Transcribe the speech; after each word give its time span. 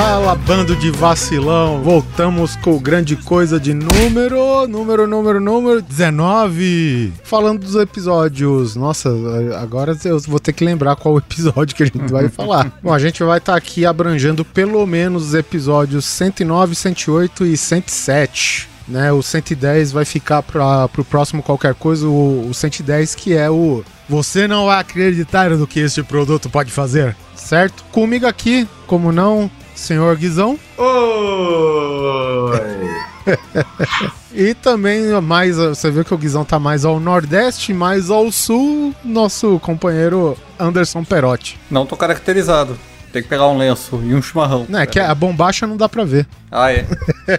Fala, 0.00 0.36
bando 0.36 0.76
de 0.76 0.92
vacilão! 0.92 1.82
Voltamos 1.82 2.54
com 2.54 2.78
grande 2.78 3.16
coisa 3.16 3.58
de 3.58 3.74
número, 3.74 4.68
número, 4.68 5.08
número, 5.08 5.40
número 5.40 5.82
19. 5.82 7.12
Falando 7.24 7.62
dos 7.62 7.74
episódios. 7.74 8.76
Nossa, 8.76 9.10
agora 9.60 9.98
eu 10.04 10.20
vou 10.20 10.38
ter 10.38 10.52
que 10.52 10.64
lembrar 10.64 10.94
qual 10.94 11.18
episódio 11.18 11.74
que 11.74 11.82
a 11.82 11.86
gente 11.86 12.12
vai 12.12 12.28
falar. 12.28 12.72
Bom, 12.80 12.94
a 12.94 12.98
gente 13.00 13.24
vai 13.24 13.38
estar 13.38 13.54
tá 13.54 13.58
aqui 13.58 13.84
abrangendo 13.84 14.44
pelo 14.44 14.86
menos 14.86 15.30
os 15.30 15.34
episódios 15.34 16.04
109, 16.04 16.76
108 16.76 17.44
e 17.46 17.56
107 17.56 18.68
né? 18.86 19.12
O 19.12 19.20
110 19.20 19.90
vai 19.90 20.04
ficar 20.04 20.44
para 20.44 20.88
o 20.96 21.04
próximo 21.04 21.42
qualquer 21.42 21.74
coisa, 21.74 22.06
o, 22.06 22.48
o 22.48 22.54
110 22.54 23.16
que 23.16 23.36
é 23.36 23.50
o 23.50 23.84
Você 24.08 24.46
não 24.46 24.66
vai 24.66 24.80
acreditar 24.80 25.50
no 25.50 25.66
que 25.66 25.80
este 25.80 26.04
produto 26.04 26.48
pode 26.48 26.70
fazer, 26.70 27.16
certo? 27.34 27.84
Comigo 27.90 28.26
aqui, 28.26 28.66
como 28.86 29.12
não, 29.12 29.50
senhor 29.78 30.16
Guizão. 30.16 30.58
Oi! 30.76 30.88
e 34.34 34.54
também 34.54 35.08
mais, 35.20 35.56
você 35.56 35.90
vê 35.90 36.04
que 36.04 36.12
o 36.14 36.18
Guizão 36.18 36.44
tá 36.44 36.58
mais 36.58 36.84
ao 36.84 36.98
nordeste, 36.98 37.72
mais 37.72 38.10
ao 38.10 38.30
sul, 38.32 38.94
nosso 39.04 39.58
companheiro 39.60 40.36
Anderson 40.58 41.04
Perotti. 41.04 41.58
Não 41.70 41.86
tô 41.86 41.96
caracterizado. 41.96 42.78
Tem 43.12 43.22
que 43.22 43.28
pegar 43.28 43.48
um 43.48 43.56
lenço 43.56 44.00
e 44.04 44.14
um 44.14 44.20
chimarrão. 44.20 44.66
Não, 44.68 44.78
é 44.78 44.86
que 44.86 45.00
a 45.00 45.14
bombacha 45.14 45.66
não 45.66 45.76
dá 45.76 45.88
pra 45.88 46.04
ver. 46.04 46.26
Ah, 46.50 46.72
é? 46.72 46.86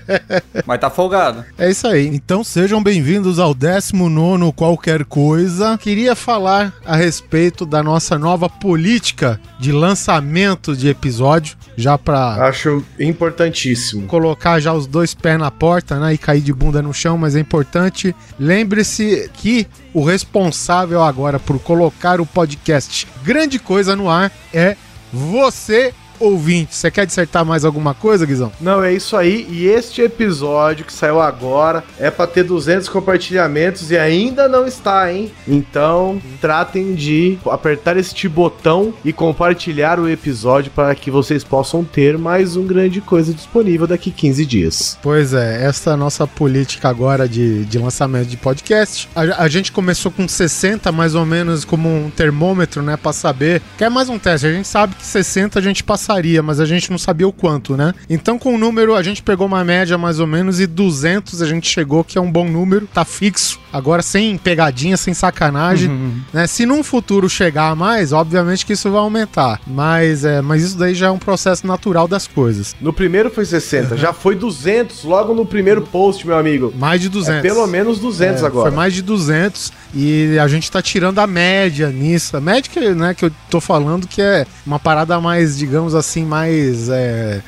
Mas 0.66 0.80
tá 0.80 0.90
folgado. 0.90 1.46
É 1.58 1.70
isso 1.70 1.88
aí. 1.88 2.08
Então 2.08 2.44
sejam 2.44 2.82
bem-vindos 2.82 3.40
ao 3.40 3.54
19 3.54 4.52
Qualquer 4.54 5.06
Coisa. 5.06 5.78
Queria 5.78 6.16
falar 6.16 6.74
a 6.86 6.96
respeito 6.96 7.66
da 7.66 7.84
nossa 7.84 8.18
nova 8.18 8.50
política 8.50 9.40
de 9.60 9.72
lançamento 9.72 10.76
de 10.76 10.88
episódio, 10.88 11.56
já 11.76 11.98
pra... 11.98 12.48
Acho 12.48 12.84
importantíssimo. 13.00 14.08
Colocar 14.08 14.60
já 14.60 14.74
os 14.74 14.88
dois 14.88 15.14
pés 15.14 15.40
na 15.40 15.52
porta, 15.52 16.00
né, 16.00 16.14
e 16.14 16.18
cair 16.18 16.42
de 16.42 16.54
bunda 16.54 16.82
no 16.82 16.94
chão, 16.94 17.18
mas 17.18 17.36
é 17.36 17.40
importante. 17.40 18.16
Lembre-se 18.40 19.30
que 19.34 19.68
o 19.94 20.04
responsável 20.04 21.04
agora 21.04 21.40
por 21.40 21.60
colocar 21.60 22.22
o 22.22 22.26
podcast 22.26 23.08
Grande 23.24 23.60
Coisa 23.60 23.96
no 23.96 24.10
ar 24.10 24.32
é 24.54 24.76
você 25.12 25.94
ouvinte. 26.20 26.76
Você 26.76 26.92
quer 26.92 27.06
dissertar 27.06 27.46
mais 27.46 27.66
alguma 27.66 27.94
coisa, 27.94 28.26
Guizão? 28.26 28.52
Não, 28.60 28.84
é 28.84 28.94
isso 28.94 29.16
aí. 29.16 29.48
E 29.50 29.68
este 29.68 30.02
episódio 30.02 30.86
que 30.86 30.94
saiu 30.94 31.20
agora 31.20 31.84
é 32.00 32.10
para 32.12 32.28
ter 32.28 32.44
200 32.44 32.90
compartilhamentos 32.90 33.92
e 33.92 33.98
ainda 33.98 34.48
não 34.48 34.66
está, 34.66 35.12
hein? 35.12 35.32
Então, 35.48 36.22
tratem 36.42 36.94
de 36.94 37.38
apertar 37.50 37.98
este 37.98 38.28
botão 38.28 38.94
e 39.04 39.14
compartilhar 39.14 40.00
o 40.00 40.10
episódio 40.10 40.72
para 40.72 40.94
que 40.96 41.10
vocês 41.12 41.44
possam 41.44 41.84
ter 41.84 42.18
mais 42.18 42.56
um 42.56 42.66
grande 42.66 43.02
coisa 43.02 43.34
disponível 43.34 43.88
daqui 43.88 44.12
15 44.12 44.46
dias. 44.46 44.98
Pois 45.02 45.34
é, 45.34 45.64
essa 45.64 45.92
é 45.92 45.94
a 45.94 45.98
nossa 45.98 46.28
política 46.28 46.90
agora 46.90 47.28
de, 47.28 47.66
de 47.66 47.78
lançamento 47.78 48.28
de 48.28 48.38
podcast. 48.38 49.10
A, 49.16 49.44
a 49.44 49.48
gente 49.48 49.72
começou 49.72 50.12
com 50.12 50.28
60 50.28 50.92
mais 50.92 51.16
ou 51.16 51.26
menos 51.26 51.66
como 51.66 51.90
um 51.90 52.10
termômetro, 52.10 52.82
né, 52.82 52.98
para 52.98 53.14
saber. 53.14 53.62
Quer 53.78 53.90
mais 53.90 54.10
um 54.10 54.20
teste? 54.20 54.48
A 54.48 54.52
gente 54.52 54.68
sabe 54.68 54.96
que 54.96 55.06
60 55.06 55.60
a 55.60 55.62
gente 55.62 55.84
passa 55.84 56.09
passaria, 56.10 56.42
mas 56.42 56.60
a 56.60 56.66
gente 56.66 56.90
não 56.90 56.98
sabia 56.98 57.28
o 57.28 57.32
quanto, 57.32 57.78
né? 57.78 57.94
Então, 58.10 58.40
com 58.40 58.56
o 58.56 58.58
número, 58.58 58.96
a 58.96 59.04
gente 59.04 59.22
pegou 59.22 59.46
uma 59.46 59.64
média 59.64 59.98
mais 59.98 60.20
ou 60.20 60.26
menos 60.26 60.60
e 60.60 60.66
200 60.66 61.42
a 61.42 61.46
gente 61.46 61.70
chegou, 61.70 62.04
que 62.04 62.18
é 62.18 62.22
um 62.22 62.32
bom 62.32 62.48
número, 62.50 62.88
tá 62.92 63.06
fixo. 63.06 63.60
Agora, 63.72 64.02
sem 64.02 64.36
pegadinha, 64.38 64.98
sem 64.98 65.14
sacanagem, 65.14 65.90
uhum. 65.90 66.20
né? 66.34 66.48
Se 66.48 66.66
num 66.66 66.84
futuro 66.84 67.30
chegar 67.30 67.70
a 67.70 67.76
mais, 67.76 68.12
obviamente 68.12 68.66
que 68.66 68.74
isso 68.74 68.90
vai 68.90 69.00
aumentar. 69.00 69.62
Mas, 69.68 70.26
é, 70.26 70.42
mas 70.42 70.64
isso 70.64 70.78
daí 70.78 70.96
já 70.96 71.08
é 71.08 71.12
um 71.12 71.20
processo 71.20 71.68
natural 71.68 72.08
das 72.08 72.26
coisas. 72.26 72.76
No 72.82 72.92
primeiro 72.92 73.30
foi 73.30 73.46
60, 73.46 73.94
uhum. 73.94 73.98
já 73.98 74.12
foi 74.12 74.36
200 74.36 75.04
logo 75.04 75.34
no 75.36 75.46
primeiro 75.46 75.84
post, 75.84 76.26
meu 76.26 76.38
amigo. 76.38 76.74
Mais 76.76 77.00
de 77.02 77.10
200. 77.10 77.40
É 77.40 77.42
pelo 77.42 77.68
menos 77.68 78.00
200 78.00 78.42
é, 78.42 78.46
agora. 78.46 78.70
Foi 78.70 78.76
mais 78.76 78.94
de 78.94 79.04
200 79.04 79.72
e 79.94 80.38
a 80.40 80.48
gente 80.48 80.72
tá 80.72 80.82
tirando 80.82 81.20
a 81.20 81.28
média 81.28 81.90
nisso. 81.90 82.38
A 82.38 82.42
média 82.42 82.70
que, 82.72 82.80
né, 82.94 83.14
que 83.14 83.26
eu 83.26 83.32
tô 83.50 83.60
falando 83.60 84.08
que 84.08 84.22
é 84.22 84.46
uma 84.66 84.80
parada 84.80 85.20
mais, 85.20 85.58
digamos 85.58 85.96
assim, 85.96 86.26
mais, 86.26 86.90
é, 86.90 87.42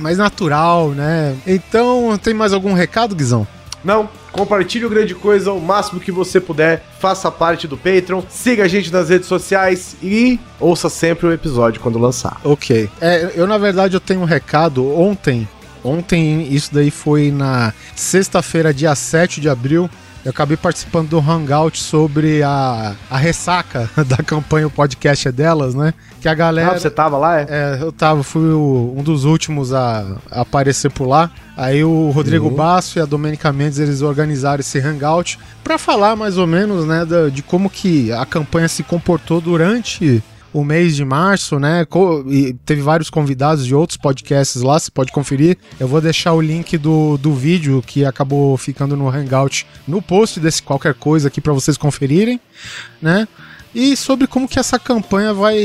mais 0.00 0.18
natural, 0.18 0.90
né? 0.90 1.36
Então, 1.46 2.18
tem 2.22 2.34
mais 2.34 2.52
algum 2.52 2.72
recado, 2.72 3.14
Guizão? 3.14 3.46
Não, 3.84 4.08
compartilhe 4.32 4.86
o 4.86 4.90
grande 4.90 5.14
coisa 5.14 5.52
o 5.52 5.60
máximo 5.60 6.00
que 6.00 6.10
você 6.10 6.40
puder, 6.40 6.82
faça 6.98 7.30
parte 7.30 7.68
do 7.68 7.76
Patreon, 7.76 8.22
siga 8.30 8.64
a 8.64 8.68
gente 8.68 8.90
nas 8.90 9.10
redes 9.10 9.28
sociais 9.28 9.94
e 10.02 10.40
ouça 10.58 10.88
sempre 10.88 11.26
o 11.26 11.32
episódio 11.32 11.80
quando 11.80 11.98
lançar. 11.98 12.40
Ok. 12.42 12.88
É, 13.00 13.32
eu, 13.36 13.46
na 13.46 13.58
verdade, 13.58 13.94
eu 13.94 14.00
tenho 14.00 14.20
um 14.20 14.24
recado. 14.24 14.90
Ontem, 14.98 15.46
ontem, 15.84 16.48
isso 16.50 16.72
daí 16.72 16.90
foi 16.90 17.30
na 17.30 17.74
sexta-feira, 17.94 18.72
dia 18.72 18.94
7 18.94 19.38
de 19.38 19.50
abril, 19.50 19.90
eu 20.24 20.30
acabei 20.30 20.56
participando 20.56 21.10
do 21.10 21.18
Hangout 21.18 21.78
sobre 21.82 22.42
a, 22.42 22.94
a 23.10 23.16
ressaca 23.18 23.90
da 24.08 24.16
campanha 24.16 24.66
O 24.66 24.70
Podcast 24.70 25.28
é 25.28 25.32
Delas, 25.32 25.74
né? 25.74 25.92
Que 26.20 26.28
a 26.28 26.34
galera. 26.34 26.72
Ah, 26.72 26.78
você 26.78 26.88
tava 26.88 27.18
lá, 27.18 27.40
é? 27.40 27.46
É, 27.48 27.78
eu 27.82 27.92
tava, 27.92 28.22
fui 28.22 28.48
o, 28.50 28.94
um 28.96 29.02
dos 29.02 29.24
últimos 29.24 29.74
a, 29.74 30.16
a, 30.30 30.40
aparecer 30.40 30.90
por 30.90 31.06
lá. 31.06 31.30
Aí 31.54 31.84
o 31.84 32.10
Rodrigo 32.10 32.48
uhum. 32.48 32.54
Basso 32.54 32.98
e 32.98 33.02
a 33.02 33.04
Domênica 33.04 33.52
Mendes, 33.52 33.78
eles 33.78 34.00
organizaram 34.00 34.60
esse 34.60 34.78
Hangout 34.78 35.38
para 35.62 35.76
falar 35.76 36.16
mais 36.16 36.38
ou 36.38 36.46
menos, 36.46 36.86
né, 36.86 37.04
de, 37.04 37.30
de 37.30 37.42
como 37.42 37.68
que 37.68 38.10
a 38.10 38.24
campanha 38.24 38.68
se 38.68 38.82
comportou 38.82 39.40
durante 39.40 40.22
o 40.54 40.64
mês 40.64 40.94
de 40.94 41.04
março, 41.04 41.58
né? 41.58 41.84
E 42.30 42.54
teve 42.64 42.80
vários 42.80 43.10
convidados 43.10 43.66
de 43.66 43.74
outros 43.74 43.96
podcasts 43.98 44.62
lá, 44.62 44.78
você 44.78 44.90
pode 44.90 45.10
conferir. 45.10 45.58
Eu 45.80 45.88
vou 45.88 46.00
deixar 46.00 46.32
o 46.32 46.40
link 46.40 46.78
do, 46.78 47.18
do 47.18 47.34
vídeo 47.34 47.82
que 47.84 48.04
acabou 48.04 48.56
ficando 48.56 48.96
no 48.96 49.08
Hangout 49.08 49.66
no 49.86 50.00
post 50.00 50.38
desse 50.38 50.62
qualquer 50.62 50.94
coisa 50.94 51.26
aqui 51.26 51.40
para 51.40 51.52
vocês 51.52 51.76
conferirem, 51.76 52.40
né? 53.02 53.26
E 53.74 53.96
sobre 53.96 54.28
como 54.28 54.48
que 54.48 54.58
essa 54.58 54.78
campanha 54.78 55.34
vai, 55.34 55.58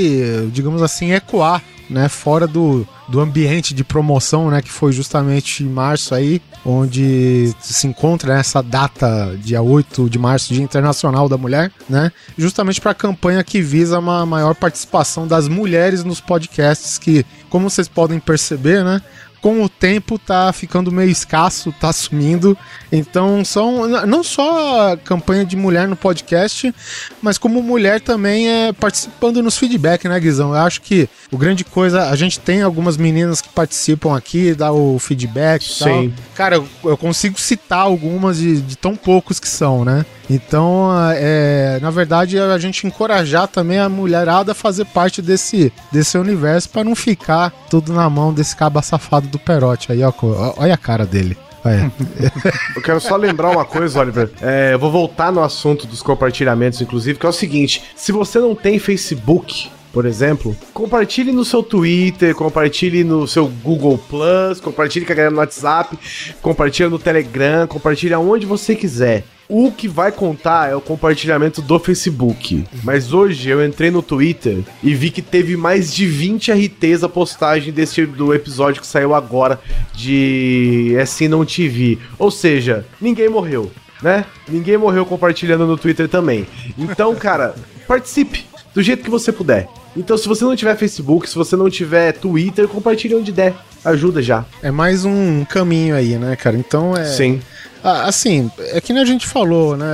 digamos 0.51 0.81
assim, 0.81 1.11
ecoar 1.11 1.63
né, 1.89 2.07
fora 2.07 2.45
do, 2.45 2.87
do 3.07 3.19
ambiente 3.19 3.73
de 3.73 3.83
promoção, 3.83 4.49
né, 4.49 4.61
que 4.61 4.71
foi 4.71 4.91
justamente 4.91 5.63
em 5.63 5.67
março 5.67 6.13
aí, 6.13 6.41
onde 6.63 7.53
se 7.59 7.87
encontra 7.87 8.37
essa 8.37 8.61
data, 8.61 9.35
dia 9.41 9.61
8 9.61 10.09
de 10.09 10.19
março, 10.19 10.53
Dia 10.53 10.63
Internacional 10.63 11.27
da 11.27 11.37
Mulher, 11.37 11.71
né, 11.89 12.11
justamente 12.37 12.79
para 12.79 12.91
a 12.91 12.95
campanha 12.95 13.43
que 13.43 13.61
visa 13.61 13.99
uma 13.99 14.25
maior 14.25 14.53
participação 14.53 15.27
das 15.27 15.47
mulheres 15.47 16.03
nos 16.03 16.21
podcasts, 16.21 16.97
que, 16.97 17.25
como 17.49 17.69
vocês 17.69 17.87
podem 17.87 18.19
perceber, 18.19 18.83
né, 18.83 19.01
com 19.41 19.63
o 19.63 19.69
tempo 19.69 20.19
tá 20.19 20.51
ficando 20.51 20.91
meio 20.91 21.09
escasso, 21.09 21.73
tá 21.79 21.91
sumindo. 21.93 22.57
Então, 22.91 23.43
são 23.45 23.87
não 24.05 24.23
só 24.23 24.91
a 24.91 24.97
campanha 24.97 25.45
de 25.45 25.55
mulher 25.55 25.87
no 25.87 25.95
podcast, 25.95 26.73
mas 27.21 27.37
como 27.37 27.61
mulher 27.61 28.01
também 28.01 28.49
é 28.49 28.73
participando 28.73 29.41
nos 29.41 29.57
feedback, 29.57 30.07
né, 30.07 30.19
Guizão? 30.19 30.49
Eu 30.49 30.61
acho 30.61 30.81
que 30.81 31.09
o 31.31 31.37
grande 31.37 31.63
coisa, 31.63 32.09
a 32.09 32.15
gente 32.15 32.39
tem 32.39 32.61
algumas 32.61 32.97
meninas 32.97 33.41
que 33.41 33.49
participam 33.49 34.15
aqui, 34.15 34.53
dá 34.53 34.71
o 34.71 34.97
feedback 34.99 35.63
Sim. 35.63 35.83
tal. 35.83 36.09
Cara, 36.35 36.55
eu, 36.55 36.67
eu 36.83 36.97
consigo 36.97 37.39
citar 37.39 37.79
algumas 37.79 38.37
de, 38.37 38.61
de 38.61 38.77
tão 38.77 38.95
poucos 38.95 39.39
que 39.39 39.47
são, 39.47 39.85
né? 39.85 40.05
Então, 40.29 40.89
é, 41.15 41.79
na 41.81 41.89
verdade, 41.89 42.37
a 42.37 42.57
gente 42.59 42.85
encorajar 42.85 43.47
também 43.47 43.79
a 43.79 43.89
mulherada 43.89 44.51
a 44.51 44.55
fazer 44.55 44.85
parte 44.85 45.21
desse, 45.21 45.73
desse 45.91 46.17
universo 46.17 46.69
para 46.69 46.83
não 46.83 46.95
ficar 46.95 47.51
tudo 47.69 47.93
na 47.93 48.07
mão 48.09 48.31
desse 48.31 48.55
caba 48.55 48.81
safado 48.81 49.27
do 49.27 49.39
Perote. 49.39 49.91
Aí, 49.91 50.03
ó, 50.03 50.13
olha 50.57 50.73
a 50.73 50.77
cara 50.77 51.05
dele. 51.05 51.35
eu 52.75 52.81
quero 52.81 53.01
só 53.01 53.15
lembrar 53.15 53.49
uma 53.49 53.65
coisa, 53.65 53.99
Oliver. 53.99 54.31
É, 54.41 54.73
eu 54.73 54.79
vou 54.79 54.91
voltar 54.91 55.31
no 55.31 55.43
assunto 55.43 55.85
dos 55.85 56.01
compartilhamentos, 56.01 56.81
inclusive, 56.81 57.19
que 57.19 57.25
é 57.25 57.29
o 57.29 57.33
seguinte: 57.33 57.83
se 57.95 58.11
você 58.11 58.39
não 58.39 58.55
tem 58.55 58.79
Facebook, 58.79 59.69
por 59.91 60.05
exemplo, 60.05 60.55
compartilhe 60.73 61.31
no 61.31 61.43
seu 61.43 61.63
Twitter, 61.63 62.35
compartilhe 62.35 63.03
no 63.03 63.27
seu 63.27 63.47
Google 63.47 63.97
Plus, 63.97 64.59
compartilhe 64.59 65.05
com 65.05 65.11
a 65.11 65.15
galera 65.15 65.33
no 65.33 65.39
WhatsApp, 65.39 65.97
compartilhe 66.41 66.89
no 66.89 66.99
Telegram, 66.99 67.67
compartilhe 67.67 68.13
aonde 68.13 68.45
você 68.45 68.75
quiser. 68.75 69.23
O 69.51 69.71
que 69.71 69.87
vai 69.87 70.11
contar 70.11 70.69
é 70.69 70.75
o 70.75 70.81
compartilhamento 70.81 71.59
do 71.59 71.79
Facebook. 71.79 72.63
Mas 72.83 73.11
hoje 73.13 73.49
eu 73.49 73.65
entrei 73.65 73.89
no 73.89 74.03
Twitter 74.03 74.59
e 74.83 74.93
vi 74.93 75.09
que 75.09 75.23
teve 75.23 75.57
mais 75.57 75.91
de 75.91 76.05
20 76.05 76.51
RTs 76.51 77.03
a 77.03 77.09
postagem 77.09 77.73
desse 77.73 78.05
do 78.05 78.31
episódio 78.31 78.79
que 78.79 78.85
saiu 78.85 79.15
agora 79.15 79.59
de 79.91 80.95
Assim 81.01 81.27
Não 81.27 81.43
TV. 81.43 81.97
Ou 82.19 82.29
seja, 82.29 82.85
ninguém 83.01 83.27
morreu, 83.27 83.71
né? 84.03 84.23
Ninguém 84.47 84.77
morreu 84.77 85.03
compartilhando 85.03 85.65
no 85.65 85.79
Twitter 85.79 86.07
também. 86.07 86.45
Então, 86.77 87.15
cara, 87.15 87.55
participe 87.87 88.45
do 88.73 88.81
jeito 88.81 89.03
que 89.03 89.09
você 89.09 89.31
puder. 89.31 89.67
Então, 89.95 90.17
se 90.17 90.27
você 90.27 90.43
não 90.43 90.55
tiver 90.55 90.75
Facebook, 90.75 91.29
se 91.29 91.35
você 91.35 91.55
não 91.55 91.69
tiver 91.69 92.13
Twitter, 92.13 92.67
compartilhe 92.67 93.15
onde 93.15 93.31
der. 93.31 93.55
Ajuda 93.83 94.21
já. 94.21 94.45
É 94.61 94.71
mais 94.71 95.05
um 95.05 95.45
caminho 95.45 95.95
aí, 95.95 96.17
né, 96.17 96.35
cara? 96.35 96.57
Então 96.57 96.95
é. 96.95 97.05
Sim. 97.05 97.41
Ah, 97.81 98.03
assim, 98.03 98.51
é 98.57 98.81
que 98.81 98.91
nem 98.91 99.01
a 99.01 99.05
gente 99.05 99.25
falou, 99.25 99.77
né? 99.77 99.87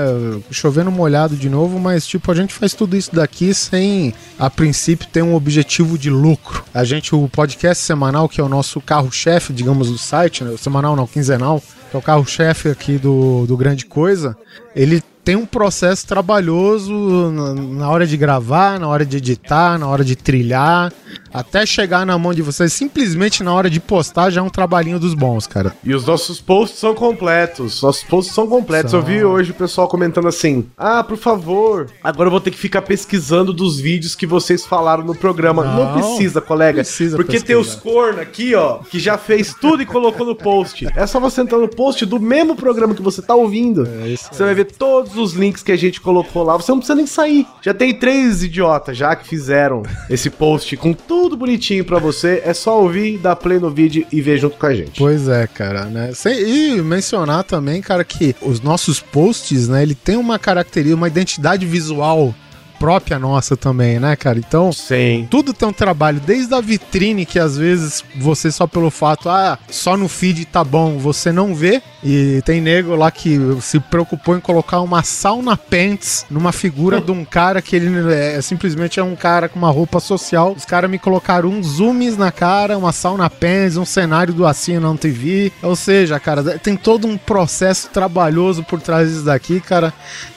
Chovendo 0.49 0.91
molhado 0.91 1.35
de 1.35 1.47
novo, 1.49 1.79
mas 1.79 2.07
tipo, 2.07 2.31
a 2.31 2.35
gente 2.35 2.51
faz 2.51 2.73
tudo 2.73 2.97
isso 2.97 3.13
daqui 3.13 3.53
sem, 3.53 4.11
a 4.39 4.49
princípio, 4.49 5.07
ter 5.07 5.21
um 5.21 5.35
objetivo 5.35 5.97
de 5.97 6.09
lucro. 6.09 6.63
A 6.73 6.83
gente, 6.83 7.13
o 7.13 7.29
podcast 7.29 7.83
semanal, 7.83 8.27
que 8.27 8.41
é 8.41 8.43
o 8.43 8.49
nosso 8.49 8.81
carro-chefe, 8.81 9.53
digamos, 9.53 9.91
do 9.91 9.99
site, 9.99 10.43
né? 10.43 10.49
O 10.49 10.57
semanal 10.57 10.95
não, 10.95 11.05
quinzenal, 11.05 11.61
que 11.91 11.95
é 11.95 11.99
o 11.99 12.01
carro-chefe 12.01 12.69
aqui 12.69 12.97
do, 12.97 13.45
do 13.45 13.55
Grande 13.55 13.85
Coisa, 13.85 14.35
ele 14.75 15.03
tem 15.25 15.35
um 15.35 15.45
processo 15.45 16.05
trabalhoso 16.05 16.93
na, 17.31 17.89
hora 17.89 18.05
de 18.05 18.15
gravar, 18.15 18.79
na 18.79 18.87
hora 18.87 19.03
de 19.03 19.17
editar, 19.17 19.79
na 19.79 19.87
hora 19.87 20.05
de 20.05 20.15
trilhar, 20.15 20.93
até 21.33 21.65
chegar 21.65 22.05
na 22.05 22.15
mão 22.15 22.31
de 22.31 22.43
vocês. 22.43 22.71
Simplesmente 22.71 23.43
na 23.43 23.51
hora 23.51 23.67
de 23.67 23.79
postar 23.79 24.29
já 24.29 24.39
é 24.39 24.43
um 24.43 24.51
trabalhinho 24.51 24.99
dos 24.99 25.15
bons, 25.15 25.47
cara. 25.47 25.75
E 25.83 25.95
os 25.95 26.05
nossos 26.05 26.39
posts 26.39 26.79
são 26.79 26.93
completos. 26.93 27.81
Nossos 27.81 28.03
posts 28.03 28.35
são 28.35 28.47
completos. 28.47 28.91
São. 28.91 28.99
Eu 28.99 29.05
vi 29.05 29.23
hoje 29.23 29.49
o 29.49 29.55
pessoal 29.55 29.87
comentando 29.87 30.27
assim: 30.27 30.67
Ah, 30.77 31.03
por 31.03 31.17
favor, 31.17 31.87
agora 32.03 32.27
eu 32.27 32.31
vou 32.31 32.39
ter 32.39 32.51
que 32.51 32.57
ficar 32.57 32.83
pesquisando 32.83 33.51
dos 33.51 33.79
vídeos 33.79 34.13
que 34.13 34.27
vocês 34.27 34.63
falaram 34.63 35.03
no 35.03 35.15
programa. 35.15 35.63
Não, 35.63 35.85
não 35.85 35.93
precisa, 35.93 36.39
colega. 36.39 36.83
Precisa 36.83 37.17
porque 37.17 37.31
pesquisar. 37.31 37.47
tem 37.47 37.55
os 37.55 37.73
corno 37.73 38.21
aqui, 38.21 38.53
ó, 38.53 38.77
que 38.77 38.99
já 38.99 39.17
fez 39.17 39.55
tudo 39.59 39.81
e 39.81 39.87
colocou 39.87 40.25
no 40.25 40.35
post. 40.35 40.87
É 40.95 41.07
só 41.07 41.19
você 41.19 41.41
entrar 41.41 41.57
no 41.57 41.67
post 41.67 42.05
do 42.05 42.19
mesmo 42.19 42.55
programa 42.55 42.93
que 42.93 43.01
você 43.01 43.23
tá 43.23 43.33
ouvindo. 43.33 43.87
É 43.87 44.15
você 44.15 44.43
vai 44.43 44.53
ver 44.53 44.65
todos 44.65 45.14
os 45.17 45.33
links 45.33 45.63
que 45.63 45.71
a 45.71 45.77
gente 45.77 46.01
colocou 46.01 46.43
lá, 46.43 46.55
você 46.55 46.71
não 46.71 46.79
precisa 46.79 46.95
nem 46.95 47.07
sair. 47.07 47.45
Já 47.61 47.73
tem 47.73 47.93
três 47.93 48.43
idiotas 48.43 48.97
já 48.97 49.15
que 49.15 49.27
fizeram 49.27 49.83
esse 50.09 50.29
post 50.29 50.75
com 50.77 50.93
tudo 50.93 51.37
bonitinho 51.37 51.85
para 51.85 51.99
você. 51.99 52.41
É 52.45 52.53
só 52.53 52.81
ouvir, 52.81 53.17
dar 53.17 53.35
play 53.35 53.59
no 53.59 53.69
vídeo 53.69 54.05
e 54.11 54.21
ver 54.21 54.37
junto 54.37 54.57
com 54.57 54.65
a 54.65 54.73
gente. 54.73 54.99
Pois 54.99 55.27
é, 55.27 55.47
cara, 55.47 55.85
né? 55.85 56.11
E 56.25 56.81
mencionar 56.81 57.43
também, 57.43 57.81
cara, 57.81 58.03
que 58.03 58.35
os 58.41 58.61
nossos 58.61 58.99
posts, 58.99 59.67
né, 59.67 59.83
ele 59.83 59.95
tem 59.95 60.15
uma 60.15 60.39
característica, 60.39 60.95
uma 60.95 61.07
identidade 61.07 61.65
visual 61.65 62.33
própria 62.79 63.17
nossa 63.17 63.55
também, 63.55 63.99
né, 63.99 64.15
cara? 64.15 64.37
Então, 64.37 64.71
Sim. 64.71 65.27
tudo 65.29 65.53
tem 65.53 65.67
um 65.67 65.73
trabalho, 65.73 66.19
desde 66.19 66.53
a 66.53 66.61
vitrine, 66.61 67.25
que 67.25 67.39
às 67.39 67.57
vezes 67.57 68.03
você 68.17 68.51
só 68.51 68.67
pelo 68.67 68.91
fato, 68.91 69.29
ah, 69.29 69.57
só 69.69 69.97
no 69.97 70.07
feed 70.07 70.45
tá 70.45 70.63
bom, 70.63 70.97
você 70.97 71.31
não 71.31 71.55
vê. 71.55 71.81
E 72.07 72.39
tem 72.43 72.61
nego 72.61 72.95
lá 72.95 73.09
que 73.09 73.39
se 73.61 73.79
preocupou 73.79 74.37
em 74.37 74.39
colocar 74.39 74.79
uma 74.81 75.01
sauna 75.01 75.57
pants 75.57 76.23
numa 76.29 76.51
figura 76.51 77.01
de 77.01 77.11
um 77.11 77.25
cara 77.25 77.63
que 77.63 77.75
ele 77.75 78.13
é, 78.13 78.39
simplesmente 78.43 78.99
é 78.99 79.03
um 79.03 79.15
cara 79.15 79.49
com 79.49 79.57
uma 79.57 79.71
roupa 79.71 79.99
social. 79.99 80.53
Os 80.55 80.65
caras 80.65 80.87
me 80.87 80.99
colocaram 80.99 81.49
uns 81.49 81.65
zooms 81.65 82.15
na 82.15 82.31
cara, 82.31 82.77
uma 82.77 82.91
sauna 82.91 83.27
pants, 83.27 83.75
um 83.75 83.85
cenário 83.85 84.35
do 84.35 84.45
Assim 84.45 84.77
Não 84.77 84.95
TV. 84.95 85.51
Ou 85.63 85.75
seja, 85.75 86.19
cara, 86.19 86.59
tem 86.59 86.77
todo 86.77 87.07
um 87.07 87.17
processo 87.17 87.89
trabalhoso 87.89 88.63
por 88.63 88.79
trás 88.79 89.09
disso 89.09 89.25
daqui, 89.25 89.59
cara. 89.59 89.91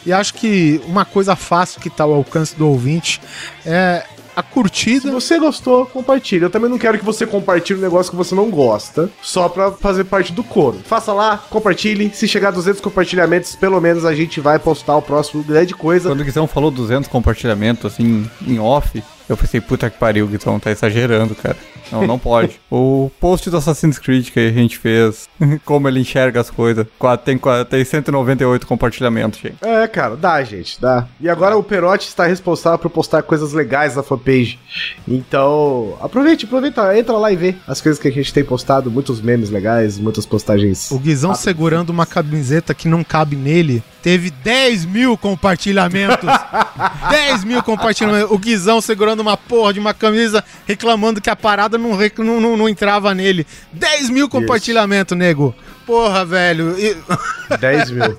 E 0.07 0.13
acho 0.13 0.33
que 0.33 0.81
uma 0.87 1.05
coisa 1.05 1.37
fácil 1.37 1.83
que 1.83 1.91
tá 1.91 2.05
ao 2.05 2.15
alcance 2.15 2.57
do 2.57 2.67
ouvinte 2.67 3.21
é 3.67 4.05
a 4.39 4.43
curtida. 4.43 5.01
Se 5.01 5.11
você 5.11 5.37
gostou, 5.37 5.85
compartilha. 5.87 6.45
Eu 6.45 6.51
também 6.51 6.71
não 6.71 6.79
quero 6.79 6.97
que 6.97 7.05
você 7.05 7.27
compartilhe 7.27 7.81
um 7.81 7.83
negócio 7.83 8.11
que 8.11 8.17
você 8.17 8.37
não 8.37 8.49
gosta, 8.51 9.11
só 9.21 9.49
pra 9.49 9.73
fazer 9.73 10.05
parte 10.05 10.33
do 10.33 10.45
coro. 10.45 10.79
Faça 10.85 11.13
lá, 11.13 11.43
compartilhe. 11.51 12.09
Se 12.15 12.29
chegar 12.29 12.49
a 12.49 12.53
200 12.53 12.81
compartilhamentos, 12.81 13.57
pelo 13.57 13.81
menos 13.81 14.05
a 14.05 14.15
gente 14.15 14.41
vai 14.41 14.61
postar 14.61 14.97
o 14.97 15.03
próximo 15.03 15.43
grande 15.43 15.75
coisa. 15.75 16.09
Quando 16.09 16.21
o 16.21 16.25
Guizão 16.25 16.47
falou 16.47 16.71
200 16.71 17.09
compartilhamentos, 17.09 17.85
assim, 17.93 18.31
em 18.47 18.61
off, 18.61 19.03
eu 19.29 19.37
pensei, 19.37 19.61
puta 19.61 19.91
que 19.91 19.99
pariu, 19.99 20.25
o 20.25 20.29
Guizão 20.29 20.59
tá 20.59 20.71
exagerando, 20.71 21.35
cara. 21.35 21.57
Não, 21.93 22.07
não 22.07 22.19
pode. 22.19 22.61
o 22.71 23.11
post 23.21 23.51
do 23.51 23.57
Assassin's 23.57 23.99
Creed 23.99 24.31
que 24.31 24.41
a 24.41 24.53
gente 24.53 24.79
fez, 24.79 25.29
como 25.65 25.89
ele 25.89 26.01
enxerga 26.01 26.41
as 26.41 26.51
coisas, 26.51 26.87
tem, 27.25 27.39
tem 27.69 27.85
198 27.85 28.67
compartilhamentos, 28.67 29.41
gente. 29.41 29.57
É, 29.63 29.87
cara, 29.87 30.17
dá, 30.17 30.43
gente, 30.43 30.81
dá. 30.81 31.07
E 31.21 31.29
agora 31.29 31.57
o 31.57 31.63
Perotti 31.63 32.09
está 32.09 32.27
responsável 32.27 32.79
por 32.79 32.91
postar 32.91 33.23
coisas 33.23 33.53
legais 33.53 33.97
na 33.97 34.03
fanpage. 34.03 34.59
Então, 35.07 35.97
aproveite, 36.01 36.45
aproveita, 36.45 36.99
entra 36.99 37.17
lá 37.17 37.33
e 37.33 37.37
vê 37.37 37.55
as 37.67 37.81
coisas 37.81 38.01
que 38.01 38.09
a 38.09 38.13
gente 38.13 38.33
tem 38.33 38.45
postado, 38.45 38.91
muitos 38.91 39.21
memes 39.21 39.51
legais, 39.51 39.99
muitas 39.99 40.25
postagens. 40.25 40.91
O 40.91 40.99
Guizão 40.99 41.35
segurando 41.35 41.91
uma 41.91 42.07
camiseta 42.07 42.75
que 42.75 42.89
não 42.89 43.05
cabe 43.05 43.37
nele, 43.37 43.83
teve 44.03 44.31
10 44.31 44.85
mil 44.85 45.17
compartilhamentos. 45.17 46.29
10 47.11 47.45
mil 47.45 47.63
compartilhamentos. 47.63 48.31
O 48.31 48.39
Guizão 48.39 48.81
segurando 48.81 49.21
uma 49.21 49.37
porra 49.37 49.73
de 49.73 49.81
uma 49.81 49.95
camisa, 49.95 50.45
reclamando 50.67 51.21
que 51.21 51.31
a 51.31 51.37
parada 51.37 51.79
não, 51.79 51.97
não, 52.19 52.57
não, 52.57 52.69
entrava 52.69 53.15
nele. 53.15 53.47
10 53.73 54.11
mil 54.11 54.29
compartilhamentos, 54.29 55.17
nego. 55.17 55.55
Porra, 55.87 56.25
velho. 56.25 56.77
10 57.59 57.91
mil. 57.91 58.19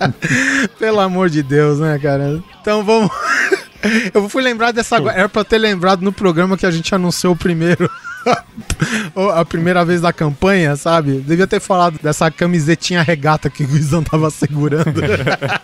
Pelo 0.78 1.00
amor 1.00 1.30
de 1.30 1.42
Deus, 1.42 1.78
né, 1.78 1.98
cara? 1.98 2.42
Então 2.60 2.84
vamos. 2.84 3.10
Eu 4.12 4.28
fui 4.28 4.42
lembrar 4.42 4.72
dessa. 4.72 4.96
Era 4.96 5.28
pra 5.28 5.44
ter 5.44 5.58
lembrado 5.58 6.02
no 6.02 6.12
programa 6.12 6.56
que 6.56 6.66
a 6.66 6.70
gente 6.70 6.94
anunciou 6.94 7.32
o 7.32 7.36
primeiro. 7.36 7.90
a 9.34 9.44
primeira 9.44 9.84
vez 9.84 10.00
da 10.00 10.12
campanha, 10.12 10.76
sabe? 10.76 11.18
Devia 11.18 11.46
ter 11.46 11.60
falado 11.60 11.98
dessa 12.02 12.30
camisetinha 12.30 13.02
regata 13.02 13.50
que 13.50 13.64
o 13.64 13.66
Guizão 13.66 14.02
tava 14.02 14.30
segurando. 14.30 15.00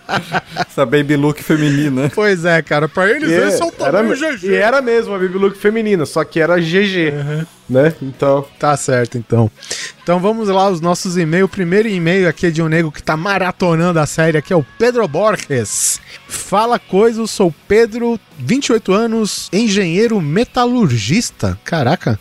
Essa 0.56 0.86
baby 0.86 1.16
look 1.16 1.42
feminina. 1.42 2.10
Pois 2.14 2.44
é, 2.44 2.62
cara. 2.62 2.88
Pra 2.88 3.10
eles, 3.10 3.28
yeah, 3.28 3.48
esse 3.48 3.62
é 3.62 3.64
o 3.64 3.70
tamanho 3.70 4.12
era, 4.12 4.36
GG. 4.36 4.46
E 4.46 4.54
era 4.54 4.82
mesmo 4.82 5.14
a 5.14 5.18
baby 5.18 5.38
look 5.38 5.56
feminina, 5.56 6.06
só 6.06 6.24
que 6.24 6.40
era 6.40 6.58
GG. 6.58 7.12
Uhum. 7.12 7.46
Né? 7.68 7.94
Então. 8.00 8.46
Tá 8.58 8.76
certo, 8.76 9.18
então. 9.18 9.50
Então 10.02 10.20
vamos 10.20 10.48
lá, 10.48 10.68
os 10.68 10.80
nossos 10.80 11.16
e-mails. 11.16 11.46
O 11.46 11.52
primeiro 11.52 11.88
e-mail 11.88 12.28
aqui 12.28 12.46
é 12.46 12.50
de 12.50 12.62
um 12.62 12.68
nego 12.68 12.92
que 12.92 13.02
tá 13.02 13.16
maratonando 13.16 13.98
a 13.98 14.06
série 14.06 14.38
aqui, 14.38 14.52
é 14.52 14.56
o 14.56 14.64
Pedro 14.78 15.06
Borges. 15.08 16.00
Fala 16.28 16.78
coisa, 16.78 17.20
eu 17.20 17.26
sou 17.26 17.52
Pedro, 17.66 18.18
28 18.38 18.92
anos, 18.92 19.48
engenheiro 19.52 20.20
metalurgista. 20.20 21.58
Caraca, 21.64 22.20